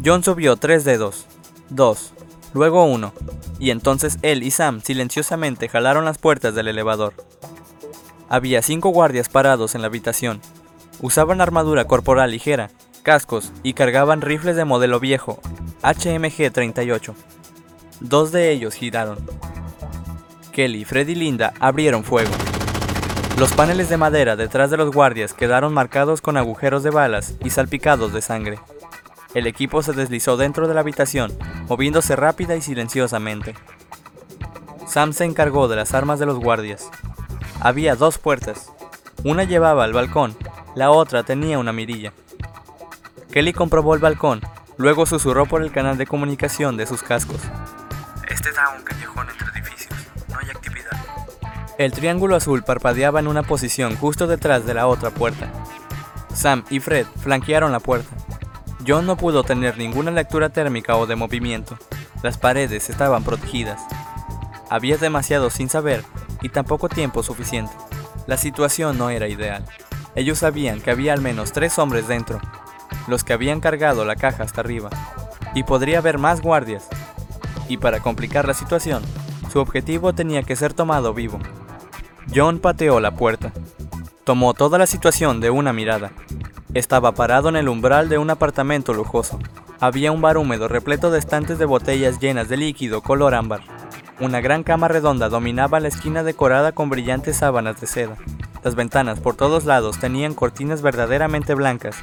John 0.05 0.23
subió 0.23 0.55
tres 0.57 0.83
dedos, 0.83 1.25
dos, 1.71 2.13
luego 2.53 2.85
uno, 2.85 3.11
y 3.57 3.71
entonces 3.71 4.19
él 4.21 4.43
y 4.43 4.51
Sam 4.51 4.81
silenciosamente 4.83 5.67
jalaron 5.67 6.05
las 6.05 6.19
puertas 6.19 6.53
del 6.53 6.67
elevador. 6.67 7.15
Había 8.29 8.61
cinco 8.61 8.89
guardias 8.89 9.29
parados 9.29 9.73
en 9.73 9.81
la 9.81 9.87
habitación. 9.87 10.41
Usaban 11.01 11.41
armadura 11.41 11.85
corporal 11.85 12.29
ligera, 12.29 12.69
cascos 13.03 13.51
y 13.61 13.73
cargaban 13.73 14.21
rifles 14.21 14.55
de 14.55 14.65
modelo 14.65 14.99
viejo, 14.99 15.39
HMG-38. 15.83 17.13
Dos 17.99 18.31
de 18.31 18.51
ellos 18.51 18.73
giraron. 18.73 19.19
Kelly, 20.51 20.85
Fred 20.85 21.07
y 21.09 21.15
Linda 21.15 21.53
abrieron 21.59 22.03
fuego. 22.03 22.31
Los 23.37 23.53
paneles 23.53 23.89
de 23.89 23.97
madera 23.97 24.35
detrás 24.35 24.71
de 24.71 24.77
los 24.77 24.91
guardias 24.91 25.33
quedaron 25.33 25.73
marcados 25.73 26.21
con 26.21 26.37
agujeros 26.37 26.83
de 26.83 26.91
balas 26.91 27.35
y 27.43 27.49
salpicados 27.49 28.13
de 28.13 28.21
sangre. 28.21 28.59
El 29.33 29.47
equipo 29.47 29.81
se 29.81 29.93
deslizó 29.93 30.37
dentro 30.37 30.67
de 30.67 30.75
la 30.75 30.81
habitación, 30.81 31.31
moviéndose 31.67 32.15
rápida 32.15 32.55
y 32.55 32.61
silenciosamente. 32.61 33.55
Sam 34.87 35.13
se 35.13 35.25
encargó 35.25 35.67
de 35.67 35.75
las 35.75 35.93
armas 35.93 36.19
de 36.19 36.27
los 36.27 36.37
guardias. 36.39 36.89
Había 37.59 37.95
dos 37.95 38.19
puertas. 38.19 38.71
Una 39.23 39.43
llevaba 39.43 39.83
al 39.83 39.93
balcón, 39.93 40.35
la 40.75 40.91
otra 40.91 41.23
tenía 41.23 41.57
una 41.57 41.73
mirilla. 41.73 42.13
Kelly 43.33 43.51
comprobó 43.51 43.95
el 43.95 43.99
balcón, 43.99 44.41
luego 44.77 45.07
susurró 45.07 45.47
por 45.47 45.63
el 45.63 45.71
canal 45.71 45.97
de 45.97 46.05
comunicación 46.05 46.77
de 46.77 46.85
sus 46.85 47.01
cascos. 47.01 47.41
Este 48.29 48.51
da 48.51 48.69
un 48.77 48.83
callejón 48.83 49.27
entre 49.27 49.47
edificios, 49.47 49.91
no 50.29 50.37
hay 50.37 50.51
actividad. 50.51 50.91
El 51.79 51.93
triángulo 51.93 52.35
azul 52.35 52.61
parpadeaba 52.61 53.19
en 53.19 53.27
una 53.27 53.41
posición 53.41 53.95
justo 53.95 54.27
detrás 54.27 54.67
de 54.67 54.75
la 54.75 54.85
otra 54.85 55.09
puerta. 55.09 55.51
Sam 56.31 56.63
y 56.69 56.79
Fred 56.79 57.07
flanquearon 57.23 57.71
la 57.71 57.79
puerta. 57.79 58.15
John 58.87 59.07
no 59.07 59.17
pudo 59.17 59.43
tener 59.43 59.79
ninguna 59.79 60.11
lectura 60.11 60.49
térmica 60.49 60.95
o 60.95 61.07
de 61.07 61.15
movimiento. 61.15 61.79
Las 62.21 62.37
paredes 62.37 62.87
estaban 62.91 63.23
protegidas. 63.23 63.81
Había 64.69 64.97
demasiado 64.97 65.49
sin 65.49 65.69
saber 65.69 66.05
y 66.43 66.49
tampoco 66.49 66.87
tiempo 66.87 67.23
suficiente. 67.23 67.73
La 68.27 68.37
situación 68.37 68.99
no 68.99 69.09
era 69.09 69.27
ideal. 69.27 69.65
Ellos 70.13 70.37
sabían 70.37 70.81
que 70.81 70.91
había 70.91 71.13
al 71.13 71.21
menos 71.21 71.51
tres 71.51 71.79
hombres 71.79 72.07
dentro, 72.07 72.39
los 73.07 73.23
que 73.23 73.33
habían 73.33 73.59
cargado 73.59 74.05
la 74.05 74.15
caja 74.15 74.43
hasta 74.43 74.61
arriba, 74.61 74.89
y 75.53 75.63
podría 75.63 75.99
haber 75.99 76.17
más 76.17 76.41
guardias. 76.41 76.87
Y 77.69 77.77
para 77.77 77.99
complicar 77.99 78.47
la 78.47 78.53
situación, 78.53 79.03
su 79.51 79.59
objetivo 79.59 80.13
tenía 80.13 80.43
que 80.43 80.55
ser 80.55 80.73
tomado 80.73 81.13
vivo. 81.13 81.39
John 82.33 82.59
pateó 82.59 82.99
la 82.99 83.11
puerta. 83.11 83.51
Tomó 84.23 84.53
toda 84.53 84.77
la 84.77 84.87
situación 84.87 85.41
de 85.41 85.49
una 85.49 85.73
mirada. 85.73 86.11
Estaba 86.73 87.11
parado 87.11 87.49
en 87.49 87.55
el 87.55 87.69
umbral 87.69 88.09
de 88.09 88.17
un 88.17 88.29
apartamento 88.29 88.93
lujoso. 88.93 89.39
Había 89.79 90.11
un 90.11 90.21
bar 90.21 90.37
húmedo 90.37 90.67
repleto 90.67 91.11
de 91.11 91.19
estantes 91.19 91.59
de 91.59 91.65
botellas 91.65 92.19
llenas 92.19 92.49
de 92.49 92.57
líquido 92.57 93.01
color 93.01 93.35
ámbar. 93.35 93.61
Una 94.19 94.41
gran 94.41 94.63
cama 94.63 94.87
redonda 94.87 95.27
dominaba 95.27 95.79
la 95.79 95.89
esquina 95.89 96.23
decorada 96.23 96.71
con 96.71 96.89
brillantes 96.89 97.37
sábanas 97.37 97.81
de 97.81 97.87
seda. 97.87 98.15
Las 98.63 98.75
ventanas 98.75 99.19
por 99.19 99.35
todos 99.35 99.65
lados 99.65 99.99
tenían 99.99 100.33
cortinas 100.33 100.81
verdaderamente 100.81 101.53
blancas. 101.53 101.97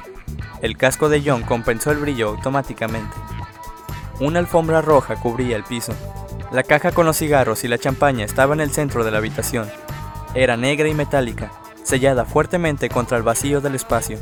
El 0.61 0.77
casco 0.77 1.09
de 1.09 1.21
John 1.25 1.43
compensó 1.43 1.91
el 1.91 1.97
brillo 1.97 2.29
automáticamente. 2.29 3.15
Una 4.19 4.39
alfombra 4.39 4.81
roja 4.81 5.15
cubría 5.15 5.55
el 5.55 5.63
piso. 5.63 5.93
La 6.51 6.63
caja 6.63 6.91
con 6.91 7.05
los 7.05 7.17
cigarros 7.17 7.63
y 7.63 7.67
la 7.67 7.77
champaña 7.77 8.25
estaba 8.25 8.53
en 8.53 8.61
el 8.61 8.71
centro 8.71 9.03
de 9.03 9.11
la 9.11 9.17
habitación. 9.17 9.69
Era 10.35 10.57
negra 10.57 10.87
y 10.87 10.93
metálica, 10.93 11.51
sellada 11.83 12.25
fuertemente 12.25 12.89
contra 12.89 13.17
el 13.17 13.23
vacío 13.23 13.61
del 13.61 13.75
espacio. 13.75 14.19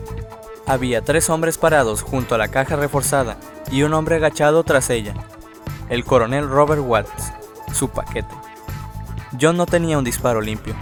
Había 0.65 1.01
tres 1.01 1.29
hombres 1.29 1.57
parados 1.57 2.03
junto 2.03 2.35
a 2.35 2.37
la 2.37 2.47
caja 2.47 2.75
reforzada 2.75 3.37
y 3.71 3.83
un 3.83 3.93
hombre 3.93 4.15
agachado 4.15 4.63
tras 4.63 4.89
ella. 4.89 5.13
El 5.89 6.05
coronel 6.05 6.47
Robert 6.47 6.83
Watts, 6.85 7.33
su 7.73 7.89
paquete. 7.89 8.35
John 9.39 9.57
no 9.57 9.65
tenía 9.65 9.97
un 9.97 10.03
disparo 10.03 10.41
limpio. 10.41 10.75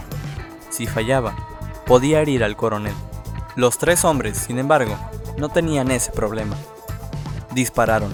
Si 0.70 0.86
fallaba, 0.86 1.34
podía 1.86 2.20
herir 2.20 2.44
al 2.44 2.56
coronel. 2.56 2.94
Los 3.58 3.76
tres 3.76 4.04
hombres, 4.04 4.38
sin 4.38 4.60
embargo, 4.60 4.96
no 5.36 5.48
tenían 5.48 5.90
ese 5.90 6.12
problema. 6.12 6.54
Dispararon. 7.52 8.12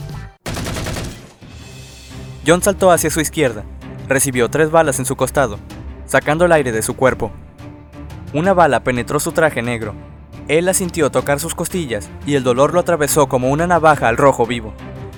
John 2.47 2.63
saltó 2.63 2.91
hacia 2.91 3.11
su 3.11 3.21
izquierda, 3.21 3.63
recibió 4.09 4.49
tres 4.49 4.71
balas 4.71 5.01
en 5.01 5.05
su 5.05 5.17
costado, 5.17 5.59
sacando 6.07 6.47
el 6.47 6.53
aire 6.53 6.73
de 6.73 6.81
su 6.81 6.97
cuerpo. 6.97 7.31
Una 8.33 8.55
bala 8.55 8.83
penetró 8.85 9.21
su 9.21 9.33
traje 9.33 9.61
negro. 9.61 9.95
Él 10.49 10.65
la 10.65 10.73
sintió 10.73 11.11
tocar 11.11 11.39
sus 11.41 11.55
costillas 11.55 12.09
y 12.25 12.37
el 12.37 12.43
dolor 12.43 12.73
lo 12.73 12.81
atravesó 12.81 13.27
como 13.29 13.51
una 13.51 13.67
navaja 13.67 14.09
al 14.09 14.17
rojo 14.17 14.47
vivo. 14.47 14.73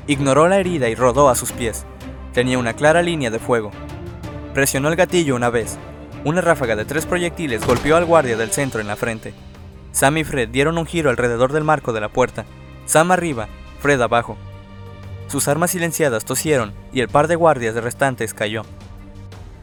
Ignoró 0.08 0.48
la 0.48 0.58
herida 0.58 0.88
y 0.88 0.96
rodó 0.96 1.28
a 1.28 1.36
sus 1.36 1.52
pies. 1.52 1.86
Tenía 2.32 2.58
una 2.58 2.72
clara 2.72 3.00
línea 3.00 3.30
de 3.30 3.38
fuego. 3.38 3.70
Presionó 4.54 4.88
el 4.88 4.96
gatillo 4.96 5.36
una 5.36 5.50
vez. 5.50 5.78
Una 6.24 6.40
ráfaga 6.40 6.74
de 6.74 6.84
tres 6.84 7.06
proyectiles 7.06 7.64
golpeó 7.64 7.94
al 7.94 8.06
guardia 8.06 8.36
del 8.36 8.50
centro 8.50 8.80
en 8.80 8.88
la 8.88 8.96
frente. 8.96 9.32
Sam 9.96 10.18
y 10.18 10.24
Fred 10.24 10.50
dieron 10.50 10.76
un 10.76 10.84
giro 10.84 11.08
alrededor 11.08 11.54
del 11.54 11.64
marco 11.64 11.94
de 11.94 12.02
la 12.02 12.10
puerta. 12.10 12.44
Sam 12.84 13.12
arriba, 13.12 13.48
Fred 13.80 13.98
abajo. 14.02 14.36
Sus 15.26 15.48
armas 15.48 15.70
silenciadas 15.70 16.26
tosieron 16.26 16.74
y 16.92 17.00
el 17.00 17.08
par 17.08 17.28
de 17.28 17.34
guardias 17.34 17.74
restantes 17.76 18.34
cayó. 18.34 18.60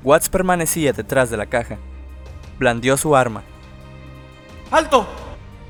Watts 0.04 0.30
permanecía 0.30 0.92
detrás 0.92 1.30
de 1.30 1.38
la 1.38 1.46
caja. 1.46 1.78
Blandió 2.58 2.98
su 2.98 3.16
arma. 3.16 3.44
¡Alto! 4.72 5.06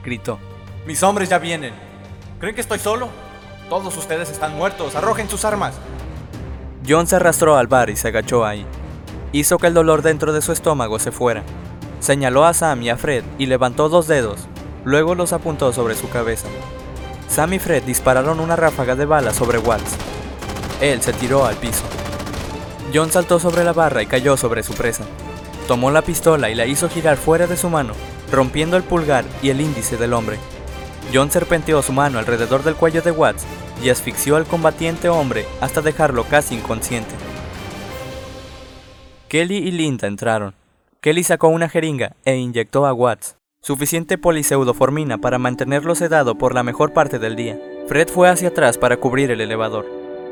Gritó. 0.01 0.39
Mis 0.87 1.03
hombres 1.03 1.27
ya 1.27 1.39
vienen. 1.39 1.73
¿Creen 2.39 2.55
que 2.55 2.61
estoy 2.61 2.79
solo? 2.79 3.09
Todos 3.67 3.97
ustedes 3.97 4.29
están 4.29 4.55
muertos. 4.55 4.95
Arrojen 4.95 5.29
sus 5.29 5.43
armas. 5.43 5.75
John 6.87 7.05
se 7.05 7.17
arrastró 7.17 7.57
al 7.57 7.67
bar 7.67 7.89
y 7.89 7.97
se 7.97 8.07
agachó 8.07 8.45
ahí. 8.45 8.65
Hizo 9.33 9.57
que 9.57 9.67
el 9.67 9.73
dolor 9.73 10.03
dentro 10.03 10.31
de 10.31 10.41
su 10.41 10.53
estómago 10.53 10.99
se 10.99 11.11
fuera. 11.11 11.43
Señaló 11.99 12.45
a 12.45 12.53
Sam 12.53 12.81
y 12.81 12.89
a 12.89 12.95
Fred 12.95 13.25
y 13.37 13.47
levantó 13.47 13.89
dos 13.89 14.07
dedos. 14.07 14.47
Luego 14.85 15.15
los 15.15 15.33
apuntó 15.33 15.71
sobre 15.73 15.95
su 15.95 16.09
cabeza. 16.09 16.47
Sam 17.29 17.53
y 17.53 17.59
Fred 17.59 17.83
dispararon 17.83 18.39
una 18.39 18.55
ráfaga 18.55 18.95
de 18.95 19.05
balas 19.05 19.35
sobre 19.35 19.57
Watts. 19.57 19.95
Él 20.81 21.01
se 21.01 21.13
tiró 21.13 21.45
al 21.45 21.55
piso. 21.55 21.83
John 22.93 23.11
saltó 23.11 23.39
sobre 23.39 23.63
la 23.63 23.73
barra 23.73 24.03
y 24.03 24.05
cayó 24.05 24.37
sobre 24.37 24.63
su 24.63 24.73
presa. 24.73 25.05
Tomó 25.67 25.91
la 25.91 26.01
pistola 26.01 26.49
y 26.49 26.55
la 26.55 26.65
hizo 26.65 26.89
girar 26.89 27.17
fuera 27.17 27.47
de 27.47 27.57
su 27.57 27.69
mano, 27.69 27.93
rompiendo 28.31 28.75
el 28.75 28.83
pulgar 28.83 29.23
y 29.41 29.49
el 29.49 29.61
índice 29.61 29.97
del 29.97 30.13
hombre. 30.13 30.37
John 31.13 31.31
serpenteó 31.31 31.81
su 31.81 31.93
mano 31.93 32.19
alrededor 32.19 32.63
del 32.63 32.75
cuello 32.75 33.01
de 33.01 33.11
Watts 33.11 33.45
y 33.81 33.89
asfixió 33.89 34.35
al 34.35 34.45
combatiente 34.45 35.09
hombre 35.09 35.45
hasta 35.61 35.81
dejarlo 35.81 36.25
casi 36.25 36.55
inconsciente. 36.55 37.15
Kelly 39.27 39.57
y 39.57 39.71
Linda 39.71 40.07
entraron. 40.07 40.53
Kelly 41.01 41.23
sacó 41.23 41.47
una 41.47 41.67
jeringa 41.67 42.15
e 42.23 42.35
inyectó 42.35 42.85
a 42.85 42.93
Watts, 42.93 43.37
suficiente 43.63 44.17
poliseudoformina 44.17 45.19
para 45.19 45.39
mantenerlo 45.39 45.95
sedado 45.95 46.35
por 46.37 46.53
la 46.53 46.63
mejor 46.63 46.91
parte 46.91 47.17
del 47.17 47.37
día. 47.37 47.57
Fred 47.87 48.09
fue 48.09 48.29
hacia 48.29 48.49
atrás 48.49 48.77
para 48.77 48.97
cubrir 48.97 49.31
el 49.31 49.39
elevador. 49.39 49.85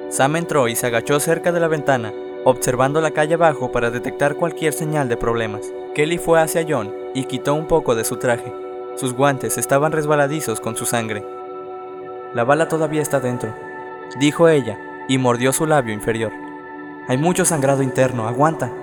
Sam 0.10 0.36
entró 0.36 0.68
y 0.68 0.76
se 0.76 0.88
agachó 0.88 1.18
cerca 1.22 1.54
de 1.54 1.62
la 1.62 1.70
ventana, 1.70 2.12
observando 2.44 3.00
la 3.00 3.12
calle 3.12 3.36
abajo 3.36 3.72
para 3.72 3.90
detectar 3.90 4.36
cualquier 4.36 4.74
señal 4.74 5.08
de 5.08 5.16
problemas. 5.16 5.72
Kelly 5.96 6.18
fue 6.18 6.42
hacia 6.42 6.66
John 6.68 6.94
y 7.16 7.24
quitó 7.24 7.54
un 7.54 7.70
poco 7.70 7.96
de 7.96 8.04
su 8.04 8.18
traje. 8.18 8.54
Sus 8.98 9.14
guantes 9.14 9.58
estaban 9.58 9.94
resbaladizos 9.94 10.60
con 10.60 10.76
su 10.76 10.86
sangre. 10.86 11.24
La 12.34 12.44
bala 12.44 12.68
todavía 12.68 13.02
está 13.02 13.22
dentro, 13.22 13.56
dijo 14.20 14.50
ella, 14.50 14.78
y 15.08 15.18
mordió 15.18 15.54
su 15.54 15.66
labio 15.66 15.94
inferior. 15.94 16.34
Hay 17.08 17.18
mucho 17.18 17.46
sangrado 17.46 17.82
interno, 17.82 18.28
aguanta. 18.28 18.74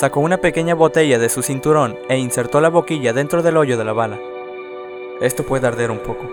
Sacó 0.00 0.20
una 0.20 0.38
pequeña 0.38 0.74
botella 0.74 1.18
de 1.18 1.28
su 1.28 1.42
cinturón 1.42 1.94
e 2.08 2.16
insertó 2.16 2.62
la 2.62 2.70
boquilla 2.70 3.12
dentro 3.12 3.42
del 3.42 3.58
hoyo 3.58 3.76
de 3.76 3.84
la 3.84 3.92
bala. 3.92 4.18
Esto 5.20 5.44
puede 5.44 5.66
arder 5.66 5.90
un 5.90 5.98
poco. 5.98 6.26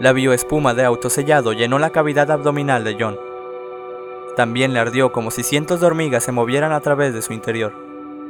La 0.00 0.14
bioespuma 0.14 0.72
de 0.72 0.82
autosellado 0.82 1.52
llenó 1.52 1.78
la 1.78 1.90
cavidad 1.90 2.30
abdominal 2.30 2.82
de 2.82 2.96
John. 2.98 3.18
También 4.34 4.72
le 4.72 4.80
ardió 4.80 5.12
como 5.12 5.30
si 5.30 5.42
cientos 5.42 5.80
de 5.80 5.88
hormigas 5.88 6.24
se 6.24 6.32
movieran 6.32 6.72
a 6.72 6.80
través 6.80 7.12
de 7.12 7.20
su 7.20 7.34
interior. 7.34 7.74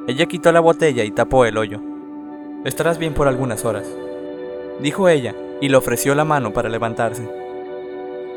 Ella 0.08 0.26
quitó 0.26 0.50
la 0.50 0.58
botella 0.58 1.04
y 1.04 1.12
tapó 1.12 1.44
el 1.44 1.56
hoyo. 1.56 1.80
Estarás 2.64 2.98
bien 2.98 3.14
por 3.14 3.28
algunas 3.28 3.64
horas, 3.64 3.86
dijo 4.80 5.08
ella, 5.08 5.36
y 5.60 5.68
le 5.68 5.76
ofreció 5.76 6.12
la 6.16 6.24
mano 6.24 6.52
para 6.52 6.68
levantarse. 6.68 7.22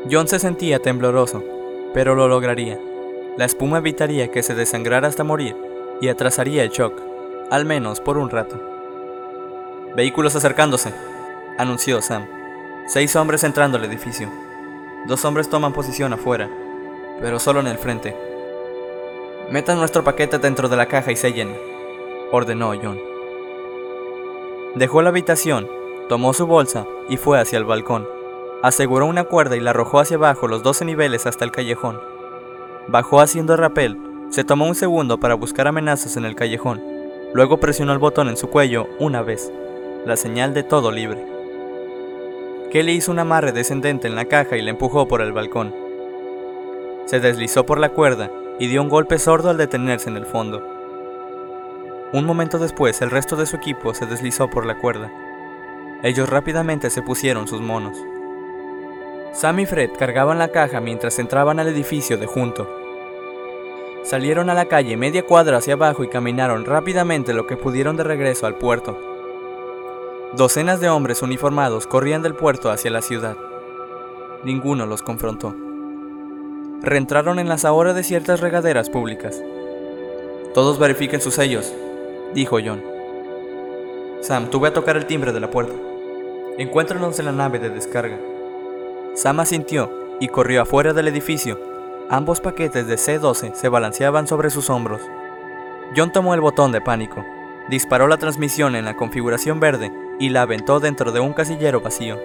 John 0.08 0.28
se 0.28 0.38
sentía 0.38 0.78
tembloroso, 0.78 1.42
pero 1.92 2.14
lo 2.14 2.28
lograría. 2.28 2.78
La 3.36 3.46
espuma 3.46 3.78
evitaría 3.78 4.30
que 4.30 4.44
se 4.44 4.54
desangrara 4.54 5.08
hasta 5.08 5.24
morir 5.24 5.56
y 6.00 6.08
atrasaría 6.08 6.62
el 6.62 6.70
shock, 6.70 7.00
al 7.50 7.64
menos 7.64 8.00
por 8.00 8.18
un 8.18 8.30
rato. 8.30 8.60
Vehículos 9.96 10.36
acercándose, 10.36 10.94
anunció 11.58 12.00
Sam. 12.02 12.26
Seis 12.86 13.16
hombres 13.16 13.44
entrando 13.44 13.78
al 13.78 13.84
edificio. 13.84 14.30
Dos 15.06 15.24
hombres 15.24 15.48
toman 15.48 15.72
posición 15.72 16.12
afuera, 16.12 16.48
pero 17.20 17.38
solo 17.38 17.60
en 17.60 17.66
el 17.66 17.78
frente. 17.78 18.16
Metan 19.50 19.78
nuestro 19.78 20.04
paquete 20.04 20.38
dentro 20.38 20.68
de 20.68 20.76
la 20.76 20.86
caja 20.86 21.10
y 21.10 21.16
sellen, 21.16 21.56
ordenó 22.30 22.72
John. 22.80 22.98
Dejó 24.74 25.02
la 25.02 25.08
habitación, 25.08 25.68
tomó 26.08 26.32
su 26.34 26.46
bolsa 26.46 26.86
y 27.08 27.16
fue 27.16 27.40
hacia 27.40 27.58
el 27.58 27.64
balcón. 27.64 28.06
Aseguró 28.62 29.06
una 29.06 29.24
cuerda 29.24 29.56
y 29.56 29.60
la 29.60 29.70
arrojó 29.70 30.00
hacia 30.00 30.16
abajo 30.16 30.48
los 30.48 30.62
12 30.62 30.84
niveles 30.84 31.26
hasta 31.26 31.44
el 31.44 31.52
callejón. 31.52 32.00
Bajó 32.88 33.20
haciendo 33.20 33.56
rappel, 33.56 33.98
se 34.30 34.44
tomó 34.44 34.66
un 34.66 34.74
segundo 34.74 35.18
para 35.18 35.34
buscar 35.34 35.66
amenazas 35.66 36.16
en 36.16 36.24
el 36.24 36.34
callejón. 36.34 36.82
Luego 37.32 37.58
presionó 37.58 37.92
el 37.92 37.98
botón 37.98 38.28
en 38.28 38.36
su 38.36 38.48
cuello 38.48 38.88
una 38.98 39.22
vez, 39.22 39.52
la 40.04 40.16
señal 40.16 40.54
de 40.54 40.62
todo 40.62 40.90
libre. 40.90 41.24
Kelly 42.70 42.92
hizo 42.92 43.10
un 43.10 43.18
amarre 43.18 43.52
descendente 43.52 44.06
en 44.06 44.14
la 44.14 44.26
caja 44.26 44.56
y 44.56 44.62
la 44.62 44.70
empujó 44.70 45.08
por 45.08 45.22
el 45.22 45.32
balcón. 45.32 45.74
Se 47.06 47.20
deslizó 47.20 47.64
por 47.64 47.80
la 47.80 47.88
cuerda 47.88 48.30
y 48.58 48.66
dio 48.66 48.82
un 48.82 48.90
golpe 48.90 49.18
sordo 49.18 49.48
al 49.48 49.56
detenerse 49.56 50.10
en 50.10 50.16
el 50.16 50.26
fondo. 50.26 50.62
Un 52.12 52.24
momento 52.24 52.58
después, 52.58 53.00
el 53.00 53.10
resto 53.10 53.36
de 53.36 53.46
su 53.46 53.56
equipo 53.56 53.94
se 53.94 54.06
deslizó 54.06 54.48
por 54.48 54.66
la 54.66 54.78
cuerda. 54.78 55.10
Ellos 56.02 56.28
rápidamente 56.28 56.90
se 56.90 57.02
pusieron 57.02 57.48
sus 57.48 57.60
monos. 57.60 57.96
Sam 59.32 59.60
y 59.60 59.66
Fred 59.66 59.90
cargaban 59.98 60.38
la 60.38 60.48
caja 60.48 60.80
mientras 60.80 61.18
entraban 61.18 61.60
al 61.60 61.68
edificio 61.68 62.18
de 62.18 62.26
junto. 62.26 62.87
Salieron 64.08 64.48
a 64.48 64.54
la 64.54 64.68
calle 64.68 64.96
media 64.96 65.26
cuadra 65.26 65.58
hacia 65.58 65.74
abajo 65.74 66.02
y 66.02 66.08
caminaron 66.08 66.64
rápidamente 66.64 67.34
lo 67.34 67.46
que 67.46 67.58
pudieron 67.58 67.94
de 67.98 68.04
regreso 68.04 68.46
al 68.46 68.54
puerto. 68.54 68.98
Docenas 70.34 70.80
de 70.80 70.88
hombres 70.88 71.20
uniformados 71.20 71.86
corrían 71.86 72.22
del 72.22 72.34
puerto 72.34 72.70
hacia 72.70 72.90
la 72.90 73.02
ciudad. 73.02 73.36
Ninguno 74.44 74.86
los 74.86 75.02
confrontó. 75.02 75.54
Reentraron 76.80 77.38
en 77.38 77.50
las 77.50 77.66
ahora 77.66 77.92
desiertas 77.92 78.40
regaderas 78.40 78.88
públicas. 78.88 79.42
Todos 80.54 80.78
verifiquen 80.78 81.20
sus 81.20 81.34
sellos, 81.34 81.74
dijo 82.32 82.56
John. 82.64 82.82
Sam, 84.22 84.48
tú 84.48 84.58
ve 84.58 84.68
a 84.68 84.72
tocar 84.72 84.96
el 84.96 85.04
timbre 85.04 85.32
de 85.32 85.40
la 85.40 85.50
puerta. 85.50 85.74
Encuéntranos 86.56 87.18
en 87.18 87.26
la 87.26 87.32
nave 87.32 87.58
de 87.58 87.68
descarga. 87.68 88.18
Sam 89.14 89.40
asintió 89.40 89.90
y 90.18 90.28
corrió 90.28 90.62
afuera 90.62 90.94
del 90.94 91.08
edificio. 91.08 91.77
Ambos 92.10 92.40
paquetes 92.40 92.86
de 92.86 92.96
C-12 92.96 93.52
se 93.52 93.68
balanceaban 93.68 94.26
sobre 94.26 94.48
sus 94.48 94.70
hombros. 94.70 95.02
John 95.94 96.10
tomó 96.10 96.32
el 96.32 96.40
botón 96.40 96.72
de 96.72 96.80
pánico, 96.80 97.22
disparó 97.68 98.08
la 98.08 98.16
transmisión 98.16 98.76
en 98.76 98.86
la 98.86 98.96
configuración 98.96 99.60
verde 99.60 99.92
y 100.18 100.30
la 100.30 100.42
aventó 100.42 100.80
dentro 100.80 101.12
de 101.12 101.20
un 101.20 101.34
casillero 101.34 101.82
vacío. 101.82 102.18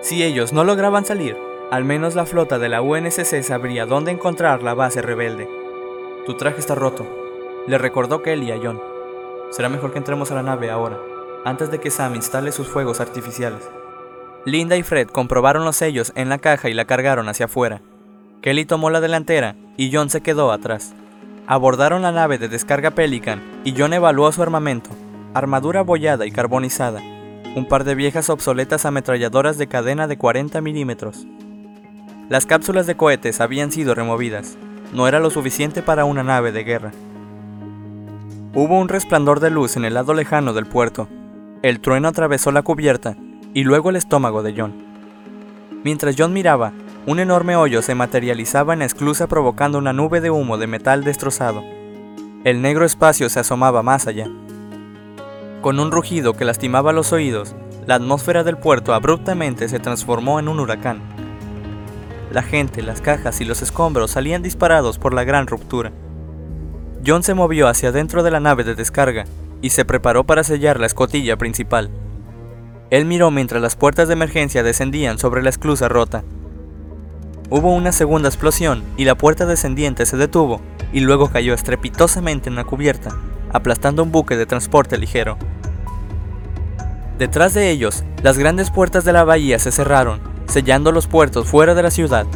Si 0.00 0.22
ellos 0.22 0.54
no 0.54 0.64
lograban 0.64 1.04
salir, 1.04 1.36
al 1.70 1.84
menos 1.84 2.14
la 2.14 2.24
flota 2.24 2.58
de 2.58 2.70
la 2.70 2.80
UNSC 2.80 3.42
sabría 3.42 3.84
dónde 3.84 4.10
encontrar 4.10 4.62
la 4.62 4.72
base 4.72 5.02
rebelde. 5.02 5.50
Tu 6.24 6.34
traje 6.38 6.60
está 6.60 6.74
roto, 6.74 7.06
le 7.66 7.76
recordó 7.76 8.22
Kelly 8.22 8.52
a 8.52 8.60
John. 8.62 8.80
Será 9.50 9.68
mejor 9.68 9.92
que 9.92 9.98
entremos 9.98 10.30
a 10.30 10.34
la 10.34 10.42
nave 10.42 10.70
ahora, 10.70 10.98
antes 11.44 11.70
de 11.70 11.78
que 11.78 11.90
Sam 11.90 12.14
instale 12.14 12.52
sus 12.52 12.68
fuegos 12.68 13.00
artificiales. 13.00 13.68
Linda 14.46 14.76
y 14.76 14.82
Fred 14.82 15.08
comprobaron 15.08 15.66
los 15.66 15.76
sellos 15.76 16.12
en 16.14 16.30
la 16.30 16.38
caja 16.38 16.70
y 16.70 16.74
la 16.74 16.86
cargaron 16.86 17.28
hacia 17.28 17.46
afuera. 17.46 17.82
Kelly 18.44 18.66
tomó 18.66 18.90
la 18.90 19.00
delantera 19.00 19.56
y 19.78 19.90
John 19.90 20.10
se 20.10 20.20
quedó 20.20 20.52
atrás. 20.52 20.92
Abordaron 21.46 22.02
la 22.02 22.12
nave 22.12 22.36
de 22.36 22.50
descarga 22.50 22.90
Pelican 22.90 23.40
y 23.64 23.72
John 23.74 23.94
evaluó 23.94 24.30
su 24.32 24.42
armamento, 24.42 24.90
armadura 25.32 25.80
abollada 25.80 26.26
y 26.26 26.30
carbonizada, 26.30 27.00
un 27.56 27.66
par 27.66 27.84
de 27.84 27.94
viejas 27.94 28.28
obsoletas 28.28 28.84
ametralladoras 28.84 29.56
de 29.56 29.66
cadena 29.66 30.06
de 30.08 30.18
40 30.18 30.60
milímetros. 30.60 31.26
Las 32.28 32.44
cápsulas 32.44 32.86
de 32.86 32.98
cohetes 32.98 33.40
habían 33.40 33.72
sido 33.72 33.94
removidas, 33.94 34.58
no 34.92 35.08
era 35.08 35.20
lo 35.20 35.30
suficiente 35.30 35.80
para 35.80 36.04
una 36.04 36.22
nave 36.22 36.52
de 36.52 36.64
guerra. 36.64 36.92
Hubo 38.52 38.78
un 38.78 38.90
resplandor 38.90 39.40
de 39.40 39.48
luz 39.48 39.78
en 39.78 39.86
el 39.86 39.94
lado 39.94 40.12
lejano 40.12 40.52
del 40.52 40.66
puerto. 40.66 41.08
El 41.62 41.80
trueno 41.80 42.08
atravesó 42.08 42.52
la 42.52 42.60
cubierta 42.60 43.16
y 43.54 43.64
luego 43.64 43.88
el 43.88 43.96
estómago 43.96 44.42
de 44.42 44.52
John. 44.54 44.74
Mientras 45.82 46.14
John 46.18 46.34
miraba, 46.34 46.74
un 47.06 47.18
enorme 47.18 47.54
hoyo 47.54 47.82
se 47.82 47.94
materializaba 47.94 48.72
en 48.72 48.78
la 48.78 48.86
esclusa 48.86 49.26
provocando 49.26 49.76
una 49.76 49.92
nube 49.92 50.22
de 50.22 50.30
humo 50.30 50.56
de 50.56 50.66
metal 50.66 51.04
destrozado. 51.04 51.62
El 52.44 52.62
negro 52.62 52.86
espacio 52.86 53.28
se 53.28 53.40
asomaba 53.40 53.82
más 53.82 54.06
allá. 54.06 54.26
Con 55.60 55.80
un 55.80 55.90
rugido 55.90 56.32
que 56.32 56.46
lastimaba 56.46 56.92
los 56.92 57.12
oídos, 57.12 57.54
la 57.86 57.96
atmósfera 57.96 58.42
del 58.42 58.56
puerto 58.56 58.94
abruptamente 58.94 59.68
se 59.68 59.80
transformó 59.80 60.38
en 60.38 60.48
un 60.48 60.60
huracán. 60.60 61.00
La 62.32 62.42
gente, 62.42 62.82
las 62.82 63.02
cajas 63.02 63.40
y 63.42 63.44
los 63.44 63.60
escombros 63.60 64.12
salían 64.12 64.42
disparados 64.42 64.98
por 64.98 65.12
la 65.12 65.24
gran 65.24 65.46
ruptura. 65.46 65.92
John 67.06 67.22
se 67.22 67.34
movió 67.34 67.68
hacia 67.68 67.92
dentro 67.92 68.22
de 68.22 68.30
la 68.30 68.40
nave 68.40 68.64
de 68.64 68.74
descarga 68.74 69.24
y 69.60 69.70
se 69.70 69.84
preparó 69.84 70.24
para 70.24 70.42
sellar 70.42 70.80
la 70.80 70.86
escotilla 70.86 71.36
principal. 71.36 71.90
Él 72.90 73.04
miró 73.04 73.30
mientras 73.30 73.60
las 73.60 73.76
puertas 73.76 74.08
de 74.08 74.14
emergencia 74.14 74.62
descendían 74.62 75.18
sobre 75.18 75.42
la 75.42 75.50
esclusa 75.50 75.88
rota. 75.88 76.24
Hubo 77.56 77.72
una 77.72 77.92
segunda 77.92 78.28
explosión 78.28 78.82
y 78.96 79.04
la 79.04 79.14
puerta 79.14 79.46
descendiente 79.46 80.06
se 80.06 80.16
detuvo 80.16 80.60
y 80.92 80.98
luego 80.98 81.28
cayó 81.28 81.54
estrepitosamente 81.54 82.48
en 82.48 82.56
la 82.56 82.64
cubierta, 82.64 83.16
aplastando 83.52 84.02
un 84.02 84.10
buque 84.10 84.36
de 84.36 84.44
transporte 84.44 84.98
ligero. 84.98 85.38
Detrás 87.16 87.54
de 87.54 87.70
ellos, 87.70 88.02
las 88.24 88.38
grandes 88.38 88.72
puertas 88.72 89.04
de 89.04 89.12
la 89.12 89.22
bahía 89.22 89.60
se 89.60 89.70
cerraron, 89.70 90.18
sellando 90.46 90.90
los 90.90 91.06
puertos 91.06 91.46
fuera 91.46 91.76
de 91.76 91.84
la 91.84 91.92
ciudad. 91.92 92.26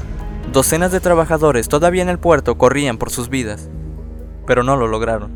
Docenas 0.52 0.92
de 0.92 1.00
trabajadores 1.00 1.66
todavía 1.66 2.02
en 2.02 2.11
el 2.11 2.20
puerto 2.20 2.57
corrían 2.57 2.96
por 2.96 3.11
sus 3.11 3.28
vidas, 3.28 3.68
pero 4.46 4.62
no 4.62 4.76
lo 4.76 4.87
lograron. 4.87 5.33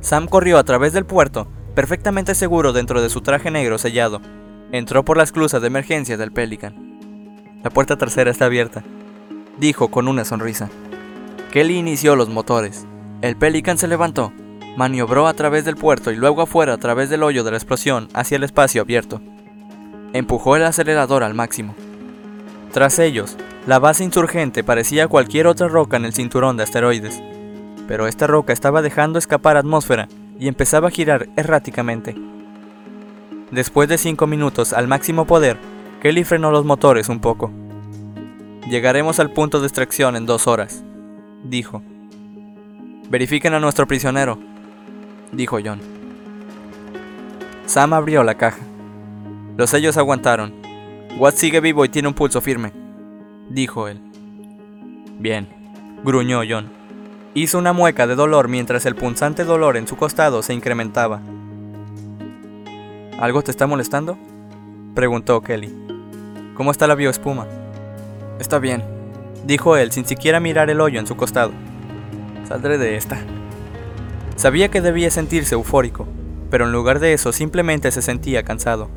Sam 0.00 0.26
corrió 0.26 0.56
a 0.56 0.64
través 0.64 0.94
del 0.94 1.04
puerto, 1.04 1.48
perfectamente 1.74 2.34
seguro 2.34 2.72
dentro 2.72 3.02
de 3.02 3.10
su 3.10 3.20
traje 3.20 3.50
negro 3.50 3.76
sellado. 3.76 4.22
Entró 4.72 5.04
por 5.04 5.18
la 5.18 5.24
esclusa 5.24 5.60
de 5.60 5.66
emergencia 5.66 6.16
del 6.16 6.32
Pelican. 6.32 6.95
La 7.66 7.70
puerta 7.70 7.96
trasera 7.96 8.30
está 8.30 8.44
abierta, 8.44 8.84
dijo 9.58 9.88
con 9.88 10.06
una 10.06 10.24
sonrisa. 10.24 10.70
Kelly 11.50 11.78
inició 11.78 12.14
los 12.14 12.28
motores. 12.28 12.86
El 13.22 13.34
Pelican 13.34 13.76
se 13.76 13.88
levantó, 13.88 14.32
maniobró 14.76 15.26
a 15.26 15.34
través 15.34 15.64
del 15.64 15.74
puerto 15.74 16.12
y 16.12 16.14
luego 16.14 16.42
afuera 16.42 16.74
a 16.74 16.78
través 16.78 17.10
del 17.10 17.24
hoyo 17.24 17.42
de 17.42 17.50
la 17.50 17.56
explosión 17.56 18.06
hacia 18.14 18.36
el 18.36 18.44
espacio 18.44 18.82
abierto. 18.82 19.20
Empujó 20.12 20.54
el 20.54 20.62
acelerador 20.62 21.24
al 21.24 21.34
máximo. 21.34 21.74
Tras 22.72 23.00
ellos, 23.00 23.36
la 23.66 23.80
base 23.80 24.04
insurgente 24.04 24.62
parecía 24.62 25.08
cualquier 25.08 25.48
otra 25.48 25.66
roca 25.66 25.96
en 25.96 26.04
el 26.04 26.14
cinturón 26.14 26.56
de 26.56 26.62
asteroides, 26.62 27.20
pero 27.88 28.06
esta 28.06 28.28
roca 28.28 28.52
estaba 28.52 28.80
dejando 28.80 29.18
escapar 29.18 29.56
atmósfera 29.56 30.06
y 30.38 30.46
empezaba 30.46 30.86
a 30.86 30.92
girar 30.92 31.28
erráticamente. 31.34 32.14
Después 33.50 33.88
de 33.88 33.98
cinco 33.98 34.28
minutos 34.28 34.72
al 34.72 34.86
máximo 34.86 35.24
poder, 35.24 35.58
Kelly 36.00 36.24
frenó 36.24 36.50
los 36.50 36.64
motores 36.64 37.08
un 37.08 37.20
poco. 37.20 37.50
Llegaremos 38.68 39.20
al 39.20 39.30
punto 39.30 39.60
de 39.60 39.66
extracción 39.66 40.16
en 40.16 40.26
dos 40.26 40.46
horas, 40.46 40.84
dijo. 41.44 41.82
Verifiquen 43.08 43.54
a 43.54 43.60
nuestro 43.60 43.86
prisionero, 43.86 44.38
dijo 45.32 45.58
John. 45.64 45.80
Sam 47.66 47.92
abrió 47.92 48.22
la 48.24 48.34
caja. 48.34 48.60
Los 49.56 49.70
sellos 49.70 49.96
aguantaron. 49.96 50.52
Watt 51.18 51.34
sigue 51.34 51.60
vivo 51.60 51.84
y 51.84 51.88
tiene 51.88 52.08
un 52.08 52.14
pulso 52.14 52.40
firme, 52.40 52.72
dijo 53.48 53.88
él. 53.88 54.00
Bien, 55.18 55.48
gruñó 56.04 56.42
John. 56.48 56.68
Hizo 57.34 57.58
una 57.58 57.72
mueca 57.72 58.06
de 58.06 58.14
dolor 58.14 58.48
mientras 58.48 58.84
el 58.86 58.96
punzante 58.96 59.44
dolor 59.44 59.76
en 59.76 59.86
su 59.86 59.96
costado 59.96 60.42
se 60.42 60.54
incrementaba. 60.54 61.20
¿Algo 63.18 63.42
te 63.42 63.50
está 63.50 63.66
molestando? 63.66 64.18
Preguntó 64.96 65.42
Kelly. 65.42 65.70
¿Cómo 66.54 66.70
está 66.70 66.86
la 66.86 66.94
bioespuma? 66.94 67.46
Está 68.40 68.58
bien, 68.58 68.82
dijo 69.44 69.76
él 69.76 69.92
sin 69.92 70.06
siquiera 70.06 70.40
mirar 70.40 70.70
el 70.70 70.80
hoyo 70.80 70.98
en 70.98 71.06
su 71.06 71.16
costado. 71.18 71.52
Saldré 72.48 72.78
de 72.78 72.96
esta. 72.96 73.18
Sabía 74.36 74.70
que 74.70 74.80
debía 74.80 75.10
sentirse 75.10 75.54
eufórico, 75.54 76.08
pero 76.50 76.64
en 76.64 76.72
lugar 76.72 76.98
de 76.98 77.12
eso 77.12 77.32
simplemente 77.32 77.90
se 77.90 78.00
sentía 78.00 78.42
cansado. 78.42 78.88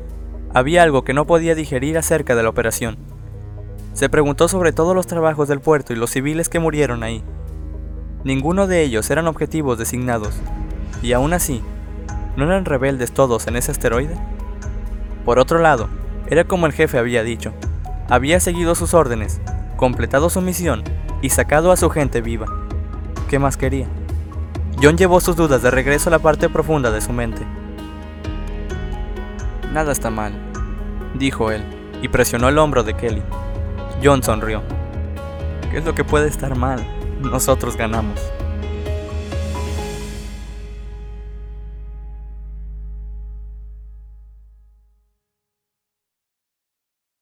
Había 0.54 0.82
algo 0.82 1.04
que 1.04 1.12
no 1.12 1.26
podía 1.26 1.54
digerir 1.54 1.98
acerca 1.98 2.34
de 2.34 2.44
la 2.44 2.48
operación. 2.48 2.96
Se 3.92 4.08
preguntó 4.08 4.48
sobre 4.48 4.72
todos 4.72 4.94
los 4.96 5.06
trabajos 5.06 5.48
del 5.48 5.60
puerto 5.60 5.92
y 5.92 5.96
los 5.96 6.10
civiles 6.10 6.48
que 6.48 6.60
murieron 6.60 7.02
ahí. 7.02 7.22
Ninguno 8.24 8.66
de 8.66 8.82
ellos 8.82 9.10
eran 9.10 9.26
objetivos 9.26 9.76
designados, 9.78 10.34
y 11.02 11.12
aún 11.12 11.34
así, 11.34 11.60
¿no 12.36 12.46
eran 12.46 12.64
rebeldes 12.64 13.12
todos 13.12 13.46
en 13.48 13.56
ese 13.56 13.70
asteroide? 13.70 14.16
Por 15.30 15.38
otro 15.38 15.60
lado, 15.60 15.88
era 16.26 16.42
como 16.42 16.66
el 16.66 16.72
jefe 16.72 16.98
había 16.98 17.22
dicho. 17.22 17.52
Había 18.08 18.40
seguido 18.40 18.74
sus 18.74 18.94
órdenes, 18.94 19.40
completado 19.76 20.28
su 20.28 20.40
misión 20.40 20.82
y 21.22 21.30
sacado 21.30 21.70
a 21.70 21.76
su 21.76 21.88
gente 21.88 22.20
viva. 22.20 22.46
¿Qué 23.28 23.38
más 23.38 23.56
quería? 23.56 23.86
John 24.82 24.98
llevó 24.98 25.20
sus 25.20 25.36
dudas 25.36 25.62
de 25.62 25.70
regreso 25.70 26.08
a 26.08 26.10
la 26.10 26.18
parte 26.18 26.48
profunda 26.48 26.90
de 26.90 27.00
su 27.00 27.12
mente. 27.12 27.46
Nada 29.72 29.92
está 29.92 30.10
mal, 30.10 30.32
dijo 31.14 31.52
él, 31.52 31.62
y 32.02 32.08
presionó 32.08 32.48
el 32.48 32.58
hombro 32.58 32.82
de 32.82 32.94
Kelly. 32.94 33.22
John 34.02 34.24
sonrió. 34.24 34.64
¿Qué 35.70 35.78
es 35.78 35.84
lo 35.84 35.94
que 35.94 36.02
puede 36.02 36.26
estar 36.26 36.56
mal? 36.56 36.84
Nosotros 37.20 37.76
ganamos. 37.76 38.18